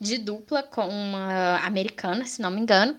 de 0.00 0.18
dupla 0.18 0.62
com 0.62 0.88
uma 0.88 1.58
americana, 1.58 2.24
se 2.26 2.40
não 2.40 2.50
me 2.50 2.60
engano 2.60 2.96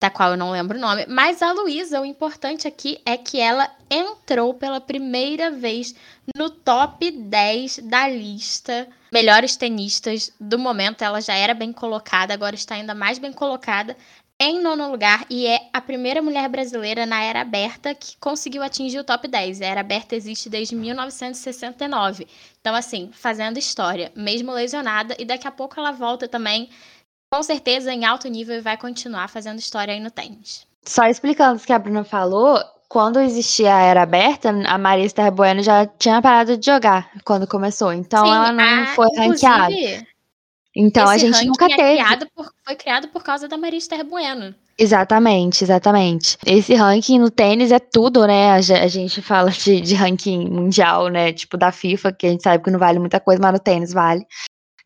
da 0.00 0.08
qual 0.08 0.30
eu 0.30 0.36
não 0.36 0.50
lembro 0.50 0.78
o 0.78 0.80
nome, 0.80 1.04
mas 1.06 1.42
a 1.42 1.52
Luísa, 1.52 2.00
o 2.00 2.06
importante 2.06 2.66
aqui 2.66 2.98
é 3.04 3.18
que 3.18 3.38
ela 3.38 3.70
entrou 3.90 4.54
pela 4.54 4.80
primeira 4.80 5.50
vez 5.50 5.94
no 6.34 6.48
top 6.48 7.10
10 7.10 7.80
da 7.80 8.08
lista 8.08 8.88
melhores 9.12 9.56
tenistas 9.56 10.32
do 10.40 10.58
momento. 10.58 11.02
Ela 11.02 11.20
já 11.20 11.34
era 11.34 11.52
bem 11.52 11.72
colocada, 11.72 12.32
agora 12.32 12.54
está 12.54 12.76
ainda 12.76 12.94
mais 12.94 13.18
bem 13.18 13.32
colocada 13.32 13.94
em 14.42 14.58
nono 14.58 14.90
lugar 14.90 15.26
e 15.28 15.46
é 15.46 15.68
a 15.70 15.82
primeira 15.82 16.22
mulher 16.22 16.48
brasileira 16.48 17.04
na 17.04 17.22
era 17.22 17.42
aberta 17.42 17.94
que 17.94 18.16
conseguiu 18.16 18.62
atingir 18.62 18.98
o 18.98 19.04
top 19.04 19.28
10. 19.28 19.60
A 19.60 19.66
era 19.66 19.80
aberta 19.80 20.16
existe 20.16 20.48
desde 20.48 20.74
1969. 20.74 22.26
Então, 22.58 22.74
assim, 22.74 23.10
fazendo 23.12 23.58
história, 23.58 24.10
mesmo 24.16 24.50
lesionada, 24.50 25.14
e 25.18 25.26
daqui 25.26 25.46
a 25.46 25.50
pouco 25.50 25.78
ela 25.78 25.92
volta 25.92 26.26
também 26.26 26.70
com 27.32 27.42
certeza 27.44 27.92
em 27.92 28.04
alto 28.04 28.28
nível 28.28 28.56
e 28.56 28.60
vai 28.60 28.76
continuar 28.76 29.28
fazendo 29.28 29.60
história 29.60 29.94
aí 29.94 30.00
no 30.00 30.10
tênis. 30.10 30.66
Só 30.84 31.04
explicando 31.04 31.60
o 31.60 31.64
que 31.64 31.72
a 31.72 31.78
Bruna 31.78 32.02
falou, 32.02 32.58
quando 32.88 33.20
existia 33.20 33.72
a 33.74 33.82
era 33.82 34.02
aberta, 34.02 34.50
a 34.50 34.76
Maria 34.76 35.04
Esther 35.04 35.30
Bueno 35.30 35.62
já 35.62 35.86
tinha 35.86 36.20
parado 36.20 36.56
de 36.56 36.66
jogar 36.66 37.08
quando 37.24 37.46
começou. 37.46 37.92
Então 37.92 38.26
Sim, 38.26 38.32
ela 38.32 38.52
não 38.52 38.82
a, 38.82 38.86
foi 38.88 39.08
ranqueada. 39.16 39.74
Então 40.74 41.08
a 41.08 41.18
gente 41.18 41.44
nunca 41.44 41.66
é 41.66 41.76
teve. 41.76 41.98
criado 41.98 42.26
por- 42.34 42.52
foi 42.64 42.76
criado 42.76 43.08
por 43.08 43.22
causa 43.22 43.46
da 43.46 43.56
Maria 43.56 43.78
Esther 43.78 44.04
Bueno. 44.04 44.54
Exatamente, 44.78 45.62
exatamente. 45.62 46.38
Esse 46.46 46.74
ranking 46.74 47.18
no 47.18 47.30
tênis 47.30 47.70
é 47.70 47.78
tudo, 47.78 48.26
né? 48.26 48.52
A, 48.52 48.54
a 48.56 48.86
gente 48.88 49.20
fala 49.20 49.50
de, 49.50 49.80
de 49.80 49.94
ranking 49.94 50.48
mundial, 50.48 51.08
né? 51.08 51.32
Tipo 51.32 51.56
da 51.56 51.70
FIFA, 51.70 52.12
que 52.12 52.26
a 52.26 52.30
gente 52.30 52.42
sabe 52.42 52.64
que 52.64 52.70
não 52.70 52.78
vale 52.78 52.98
muita 52.98 53.20
coisa, 53.20 53.40
mas 53.42 53.52
no 53.52 53.58
tênis 53.58 53.92
vale. 53.92 54.24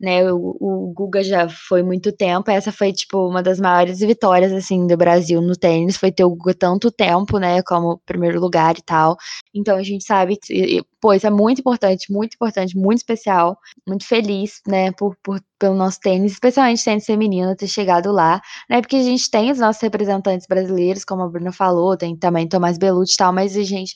Né, 0.04 0.30
o, 0.32 0.56
o 0.60 0.92
Guga 0.94 1.22
já 1.22 1.48
foi 1.48 1.82
muito 1.82 2.12
tempo. 2.12 2.50
Essa 2.50 2.70
foi, 2.70 2.92
tipo, 2.92 3.26
uma 3.28 3.42
das 3.42 3.58
maiores 3.58 4.00
vitórias, 4.00 4.52
assim, 4.52 4.86
do 4.86 4.96
Brasil 4.96 5.40
no 5.40 5.56
tênis. 5.56 5.96
Foi 5.96 6.12
ter 6.12 6.24
o 6.24 6.30
Guga 6.30 6.54
tanto 6.54 6.90
tempo, 6.90 7.38
né? 7.38 7.62
Como 7.62 7.98
primeiro 8.06 8.40
lugar 8.40 8.76
e 8.78 8.82
tal. 8.82 9.16
Então 9.54 9.76
a 9.76 9.82
gente 9.82 10.04
sabe 10.04 10.36
que, 10.36 10.82
pô, 11.00 11.12
isso 11.12 11.26
é 11.26 11.30
muito 11.30 11.60
importante, 11.60 12.12
muito 12.12 12.34
importante, 12.34 12.76
muito 12.76 12.98
especial. 12.98 13.58
Muito 13.86 14.06
feliz, 14.06 14.60
né? 14.66 14.92
Por, 14.92 15.16
por, 15.22 15.40
pelo 15.58 15.74
nosso 15.74 15.98
tênis, 16.00 16.32
especialmente 16.32 16.84
tênis 16.84 17.06
feminino, 17.06 17.56
ter 17.56 17.68
chegado 17.68 18.12
lá 18.12 18.40
né? 18.68 18.80
Porque 18.80 18.96
a 18.96 19.02
gente 19.02 19.30
tem 19.30 19.50
os 19.50 19.58
nossos 19.58 19.82
representantes 19.82 20.46
brasileiros, 20.46 21.04
como 21.04 21.22
a 21.22 21.28
Bruna 21.28 21.52
falou, 21.52 21.96
tem 21.96 22.16
também 22.16 22.48
Tomás 22.48 22.78
Belucci 22.78 23.14
e 23.14 23.16
tal, 23.16 23.32
mas 23.32 23.56
a 23.56 23.62
gente 23.62 23.94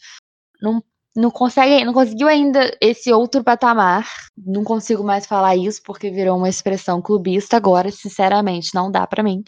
não, 0.62 0.82
não 1.16 1.30
consegue, 1.30 1.84
não 1.84 1.92
conseguiu 1.92 2.28
ainda 2.28 2.76
esse 2.80 3.12
outro 3.12 3.42
patamar. 3.42 4.08
Não 4.36 4.62
consigo 4.62 5.02
mais 5.02 5.26
falar 5.26 5.56
isso 5.56 5.82
porque 5.82 6.10
virou 6.10 6.36
uma 6.36 6.48
expressão 6.48 7.02
clubista 7.02 7.56
agora, 7.56 7.90
sinceramente, 7.90 8.74
não 8.74 8.90
dá 8.90 9.06
pra 9.06 9.22
mim. 9.22 9.42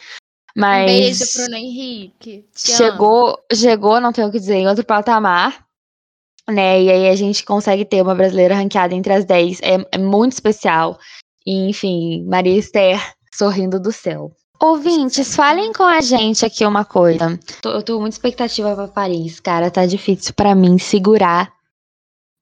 Mas 0.56 0.82
Um 0.82 0.86
beijo, 0.86 1.24
Bruno 1.36 1.56
Henrique. 1.56 2.44
Te 2.52 2.72
amo. 2.72 2.76
chegou, 2.76 3.38
chegou, 3.52 4.00
não 4.00 4.12
tenho 4.12 4.28
o 4.28 4.32
que 4.32 4.40
dizer, 4.40 4.56
em 4.56 4.68
outro 4.68 4.84
patamar. 4.84 5.64
Né, 6.48 6.82
e 6.82 6.90
aí 6.90 7.08
a 7.08 7.14
gente 7.14 7.44
consegue 7.44 7.84
ter 7.84 8.02
uma 8.02 8.14
brasileira 8.14 8.56
ranqueada 8.56 8.94
entre 8.94 9.12
as 9.12 9.24
10. 9.24 9.60
É, 9.60 9.86
é 9.92 9.98
muito 9.98 10.32
especial. 10.32 10.98
E, 11.46 11.68
enfim, 11.68 12.24
Maria 12.26 12.58
Esther 12.58 13.00
sorrindo 13.32 13.78
do 13.78 13.92
céu. 13.92 14.32
Ouvintes, 14.62 15.34
falem 15.34 15.72
com 15.72 15.84
a 15.84 16.00
gente 16.02 16.44
aqui 16.44 16.64
uma 16.66 16.84
coisa. 16.84 17.38
Tô- 17.62 17.70
eu 17.70 17.82
tô 17.82 17.98
muito 17.98 18.12
expectativa 18.12 18.74
pra 18.74 18.88
Paris, 18.88 19.40
cara. 19.40 19.70
Tá 19.70 19.86
difícil 19.86 20.34
pra 20.34 20.54
mim 20.54 20.78
segurar 20.78 21.50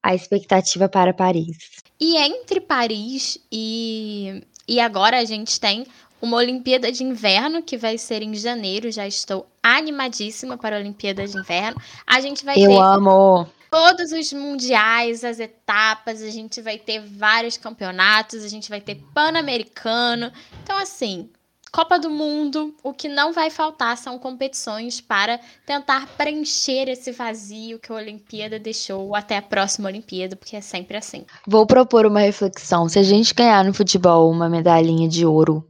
a 0.02 0.14
expectativa 0.14 0.88
para 0.88 1.14
Paris. 1.14 1.57
E 2.00 2.16
entre 2.16 2.61
Paris 2.61 3.38
e, 3.52 4.42
e 4.66 4.81
agora 4.81 5.18
a 5.20 5.24
gente 5.24 5.61
tem 5.61 5.87
uma 6.20 6.37
Olimpíada 6.38 6.90
de 6.90 7.04
Inverno 7.04 7.62
que 7.62 7.76
vai 7.76 7.96
ser 7.96 8.22
em 8.22 8.35
janeiro. 8.35 8.90
Já 8.90 9.07
estou 9.07 9.46
animadíssima 9.62 10.57
para 10.59 10.76
a 10.76 10.81
Olimpíada 10.81 11.24
de 11.26 11.38
Inverno. 11.38 11.81
A 12.04 12.20
gente 12.20 12.44
vai 12.44 12.57
Eu 12.61 12.70
ter 12.70 12.78
amo. 12.81 13.46
todos 13.70 14.11
os 14.11 14.33
mundiais, 14.33 15.22
as 15.22 15.38
etapas, 15.38 16.20
a 16.22 16.31
gente 16.31 16.61
vai 16.61 16.78
ter 16.78 17.00
vários 17.00 17.57
campeonatos, 17.57 18.42
a 18.42 18.48
gente 18.48 18.68
vai 18.68 18.81
ter 18.81 18.96
Pan-Americano. 19.14 20.33
Então, 20.64 20.76
assim, 20.78 21.28
Copa 21.70 21.98
do 21.98 22.11
Mundo, 22.11 22.74
o 22.83 22.92
que 22.92 23.09
não 23.09 23.33
vai 23.33 23.50
faltar 23.50 23.96
são 23.96 24.18
competições 24.18 25.00
para 25.00 25.38
tentar 25.66 26.07
preencher 26.16 26.88
esse 26.88 27.12
vazio 27.12 27.78
que 27.78 27.92
a 27.92 27.96
Olimpíada 27.96 28.59
deixou 28.59 29.14
até 29.14 29.37
a 29.37 29.42
próxima 29.42 29.88
Olimpíada, 29.88 30.37
porque 30.37 30.57
é 30.57 30.61
sempre 30.61 30.96
assim. 30.96 31.24
Vou 31.46 31.66
propor 31.66 32.07
uma 32.07 32.20
reflexão. 32.20 32.88
Se 32.88 32.98
a 32.98 33.02
gente 33.02 33.35
ganhar 33.35 33.64
no 33.64 33.74
futebol 33.74 34.31
uma 34.31 34.48
medalhinha 34.48 35.09
de 35.09 35.26
ouro 35.26 35.66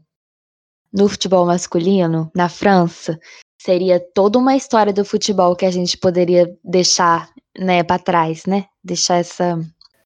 no 0.92 1.08
futebol 1.08 1.44
masculino, 1.44 2.30
na 2.34 2.48
França, 2.48 3.18
seria 3.60 4.00
toda 4.14 4.38
uma 4.38 4.56
história 4.56 4.92
do 4.92 5.04
futebol 5.04 5.54
que 5.54 5.66
a 5.66 5.70
gente 5.70 5.98
poderia 5.98 6.56
deixar, 6.64 7.28
né, 7.58 7.82
para 7.82 8.02
trás, 8.02 8.46
né? 8.46 8.66
Deixar 8.82 9.16
essa 9.16 9.58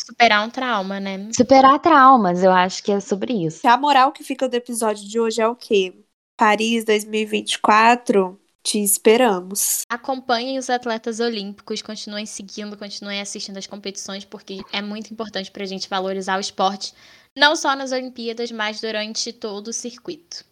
Superar 0.05 0.45
um 0.45 0.51
trauma, 0.51 0.99
né? 0.99 1.29
superar 1.33 1.79
traumas, 1.79 2.43
eu 2.43 2.51
acho 2.51 2.83
que 2.83 2.91
é 2.91 2.99
sobre 2.99 3.33
isso. 3.33 3.67
A 3.67 3.77
moral 3.77 4.11
que 4.11 4.25
fica 4.25 4.49
do 4.49 4.55
episódio 4.55 5.09
de 5.09 5.21
hoje 5.21 5.41
é 5.41 5.47
o 5.47 5.55
quê? 5.55 5.95
Paris 6.37 6.85
2024, 6.85 8.39
te 8.65 8.83
esperamos. 8.83 9.83
Acompanhem 9.89 10.59
os 10.59 10.69
atletas 10.69 11.21
olímpicos, 11.21 11.83
continuem 11.83 12.27
seguindo, 12.27 12.77
continuem 12.77 13.21
assistindo 13.21 13.59
as 13.59 13.67
competições, 13.67 14.25
porque 14.25 14.61
é 14.73 14.83
muito 14.83 15.13
importante 15.13 15.51
para 15.51 15.63
a 15.63 15.67
gente 15.67 15.89
valorizar 15.89 16.37
o 16.37 16.41
esporte, 16.41 16.93
não 17.37 17.55
só 17.55 17.77
nas 17.77 17.93
Olimpíadas, 17.93 18.51
mas 18.51 18.81
durante 18.81 19.33
todo 19.33 19.69
o 19.69 19.73
circuito. 19.73 20.45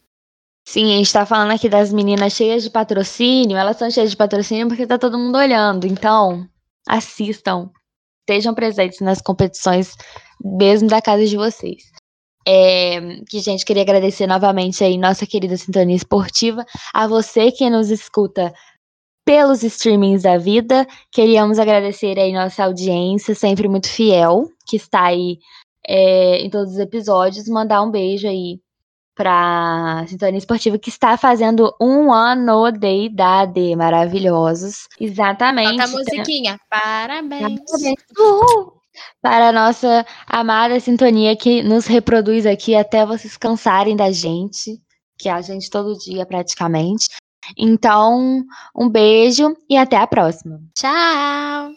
Sim, 0.65 0.95
a 0.95 0.97
gente 0.99 1.13
tá 1.13 1.27
falando 1.27 1.51
aqui 1.51 1.69
das 1.69 1.93
meninas 1.93 2.35
cheias 2.35 2.63
de 2.63 2.71
patrocínio, 2.71 3.57
elas 3.57 3.77
são 3.77 3.91
cheias 3.91 4.11
de 4.11 4.17
patrocínio 4.17 4.69
porque 4.69 4.87
tá 4.87 4.97
todo 4.97 5.19
mundo 5.19 5.37
olhando. 5.37 5.87
Então, 5.87 6.49
assistam, 6.87 7.71
estejam 8.31 8.55
presentes 8.55 9.01
nas 9.01 9.21
competições, 9.21 9.97
mesmo 10.43 10.88
da 10.88 11.03
casa 11.03 11.27
de 11.27 11.37
vocês. 11.37 11.83
É, 12.47 13.21
que, 13.29 13.40
gente, 13.40 13.64
queria 13.64 13.83
agradecer 13.83 14.27
novamente 14.27 14.83
aí 14.83 14.97
nossa 14.97 15.27
querida 15.27 15.57
Sintonia 15.57 15.97
Esportiva, 15.97 16.64
a 16.95 17.07
você 17.07 17.51
que 17.51 17.69
nos 17.69 17.90
escuta 17.90 18.53
pelos 19.27 19.62
streamings 19.62 20.23
da 20.23 20.38
vida. 20.38 20.87
Queríamos 21.12 21.59
agradecer 21.59 22.19
aí 22.19 22.33
nossa 22.33 22.64
audiência, 22.64 23.35
sempre 23.35 23.69
muito 23.69 23.88
fiel, 23.88 24.49
que 24.66 24.77
está 24.77 25.07
aí 25.07 25.38
é, 25.87 26.38
em 26.38 26.49
todos 26.49 26.73
os 26.73 26.79
episódios. 26.79 27.49
Mandar 27.49 27.83
um 27.83 27.90
beijo 27.90 28.27
aí 28.27 28.61
pra 29.14 30.05
Sintonia 30.09 30.38
Esportiva, 30.38 30.79
que 30.79 30.88
está 30.88 31.16
fazendo 31.16 31.75
um 31.81 32.12
ano 32.12 32.70
de 32.70 33.05
idade. 33.05 33.75
Maravilhosos. 33.77 34.88
Exatamente. 34.99 35.73
Toca 35.73 35.85
a 35.85 35.88
musiquinha. 35.88 36.59
Parabéns. 36.68 37.61
Parabéns. 37.70 38.05
Uhul! 38.18 38.81
Para 39.23 39.49
a 39.49 39.53
nossa 39.53 40.05
amada 40.27 40.81
sintonia 40.81 41.37
que 41.37 41.62
nos 41.62 41.87
reproduz 41.87 42.46
aqui 42.46 42.75
até 42.75 43.07
vocês 43.07 43.37
cansarem 43.37 43.96
da 43.96 44.11
gente, 44.11 44.81
que 45.18 45.29
é 45.29 45.33
a 45.33 45.40
gente 45.40 45.70
todo 45.70 45.99
dia 45.99 46.27
praticamente. 46.27 47.09
Então, 47.57 48.44
um 48.77 48.88
beijo 48.88 49.57
e 49.68 49.77
até 49.77 49.96
a 49.96 50.07
próxima. 50.07 50.61
Tchau. 50.75 51.68